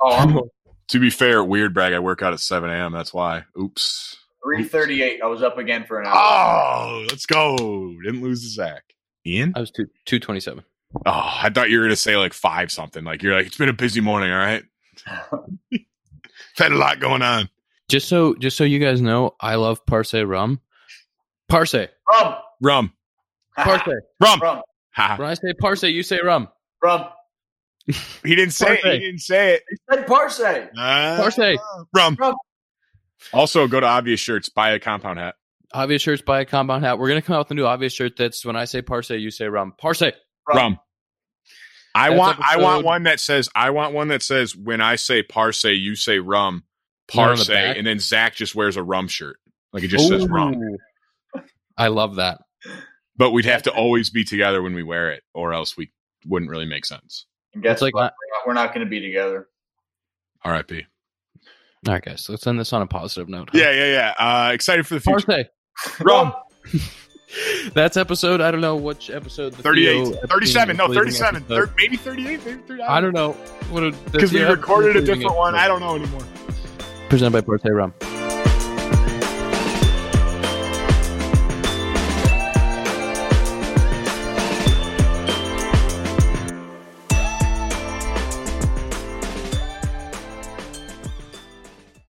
Oh, 0.00 0.12
I'm 0.16 0.40
to 0.88 0.98
be 0.98 1.10
fair, 1.10 1.44
weird 1.44 1.72
brag. 1.74 1.92
I 1.92 2.00
work 2.00 2.22
out 2.22 2.32
at 2.32 2.40
7 2.40 2.68
a.m. 2.68 2.92
That's 2.92 3.14
why. 3.14 3.44
Oops. 3.60 4.16
338. 4.44 5.22
I 5.22 5.26
was 5.26 5.42
up 5.44 5.58
again 5.58 5.84
for 5.86 6.00
an 6.00 6.06
hour. 6.08 6.14
Oh, 6.16 7.06
let's 7.08 7.24
go. 7.26 7.56
Didn't 8.04 8.20
lose 8.22 8.42
the 8.42 8.48
Zach. 8.48 8.82
Ian? 9.26 9.52
I 9.56 9.60
was 9.60 9.70
two 9.70 9.86
two 10.04 10.18
twenty 10.18 10.40
seven. 10.40 10.64
Oh, 11.06 11.10
I 11.42 11.50
thought 11.50 11.70
you 11.70 11.78
were 11.78 11.84
going 11.84 11.90
to 11.94 11.96
say 11.96 12.16
like 12.16 12.32
five 12.34 12.70
something. 12.70 13.04
Like 13.04 13.22
you're 13.22 13.34
like, 13.34 13.46
it's 13.46 13.56
been 13.56 13.68
a 13.68 13.72
busy 13.72 14.00
morning. 14.00 14.30
All 14.32 14.38
right. 14.38 14.64
Had 16.56 16.72
a 16.72 16.76
lot 16.76 17.00
going 17.00 17.22
on. 17.22 17.48
Just 17.88 18.08
so 18.08 18.34
just 18.36 18.56
so 18.56 18.64
you 18.64 18.78
guys 18.78 19.00
know, 19.00 19.34
I 19.40 19.56
love 19.56 19.84
Parse 19.86 20.14
rum. 20.14 20.60
Parse, 21.48 21.74
Rum. 22.10 22.34
Rum. 22.62 22.92
Parse. 23.56 23.82
Rum. 24.20 24.40
Rum. 24.40 24.62
When 25.16 25.28
I 25.28 25.34
say 25.34 25.52
Parse, 25.60 25.82
you 25.84 26.02
say 26.02 26.20
rum. 26.20 26.48
Rum. 26.82 27.06
He 28.24 28.34
didn't 28.34 28.52
say 28.52 28.74
it. 28.74 28.82
Parse. 28.82 28.94
He 28.94 29.00
didn't 29.00 29.20
say 29.20 29.54
it. 29.54 29.62
He 29.68 29.76
said 29.90 30.06
Parse. 30.06 30.40
Ah, 30.78 31.16
Parse. 31.18 31.58
Rum. 31.94 32.16
Rum. 32.18 32.34
Also, 33.32 33.66
go 33.68 33.78
to 33.80 33.86
Obvious 33.86 34.20
Shirts, 34.20 34.48
buy 34.48 34.70
a 34.70 34.78
compound 34.78 35.18
hat. 35.18 35.34
Obvious 35.74 36.02
shirts, 36.02 36.22
buy 36.22 36.40
a 36.40 36.44
compound 36.44 36.84
hat. 36.84 36.98
We're 36.98 37.08
gonna 37.08 37.20
come 37.20 37.34
out 37.34 37.46
with 37.46 37.50
a 37.50 37.54
new 37.54 37.66
obvious 37.66 37.92
shirt 37.92 38.16
that's 38.16 38.44
when 38.44 38.54
I 38.54 38.64
say 38.64 38.80
Parse, 38.80 39.10
you 39.10 39.30
say 39.32 39.46
rum. 39.46 39.74
Parse. 39.76 40.04
Rum. 40.48 40.78
I 41.94 42.08
That's 42.10 42.18
want 42.18 42.40
I 42.40 42.56
want 42.58 42.84
one 42.84 43.02
that 43.04 43.20
says 43.20 43.48
I 43.54 43.70
want 43.70 43.94
one 43.94 44.08
that 44.08 44.22
says 44.22 44.56
when 44.56 44.80
I 44.80 44.96
say 44.96 45.22
parse, 45.22 45.64
you 45.64 45.94
say 45.94 46.18
rum. 46.18 46.64
One 47.12 47.28
on 47.30 47.36
the 47.36 47.44
Parse, 47.44 47.76
and 47.76 47.86
then 47.86 47.98
Zach 47.98 48.34
just 48.34 48.54
wears 48.54 48.76
a 48.76 48.82
rum 48.82 49.08
shirt. 49.08 49.36
Like 49.72 49.82
it 49.82 49.88
just 49.88 50.08
says 50.08 50.26
rum. 50.26 50.54
I 51.76 51.88
love 51.88 52.16
that. 52.16 52.40
But 53.16 53.32
we'd 53.32 53.44
have 53.44 53.62
to 53.64 53.72
always 53.72 54.10
be 54.10 54.24
together 54.24 54.62
when 54.62 54.74
we 54.74 54.82
wear 54.82 55.12
it, 55.12 55.22
or 55.34 55.52
else 55.52 55.76
we 55.76 55.92
wouldn't 56.26 56.50
really 56.50 56.64
make 56.64 56.84
sense. 56.86 57.26
And 57.52 57.62
guess 57.62 57.74
It's 57.74 57.82
like 57.82 57.94
what? 57.94 58.14
We're 58.46 58.54
not 58.54 58.74
going 58.74 58.84
to 58.86 58.90
be 58.90 59.00
together. 59.00 59.48
R.I.P. 60.42 60.84
all 61.86 61.92
right, 61.94 62.02
guys. 62.02 62.28
Let's 62.28 62.46
end 62.46 62.58
this 62.58 62.72
on 62.72 62.82
a 62.82 62.86
positive 62.86 63.28
note. 63.28 63.50
huh? 63.52 63.58
Yeah, 63.58 63.70
yeah, 63.70 64.14
yeah. 64.18 64.46
Uh, 64.48 64.52
excited 64.52 64.86
for 64.86 64.94
the 64.94 65.00
future. 65.00 65.26
Parse. 65.26 66.00
Rum. 66.00 66.32
That's 67.74 67.96
episode. 67.96 68.40
I 68.40 68.50
don't 68.50 68.60
know 68.60 68.76
which 68.76 69.10
episode. 69.10 69.54
the 69.54 69.62
38, 69.62 70.04
Theo 70.06 70.26
37, 70.28 70.76
no, 70.76 70.92
37, 70.92 71.42
thir- 71.44 71.70
maybe 71.76 71.96
38, 71.96 72.44
maybe 72.44 72.60
38. 72.66 72.84
I 72.88 73.00
don't 73.00 73.14
know. 73.14 73.32
What 73.70 73.82
a- 73.84 73.90
the 73.90 74.10
Because 74.12 74.32
we 74.32 74.42
recorded 74.42 74.96
a 74.96 75.02
different 75.02 75.36
one. 75.36 75.54
I 75.54 75.66
don't 75.68 75.80
know 75.80 75.96
anymore. 75.96 76.22
Presented 77.08 77.32
by 77.32 77.40
Parse 77.40 77.64
Rum. 77.64 77.92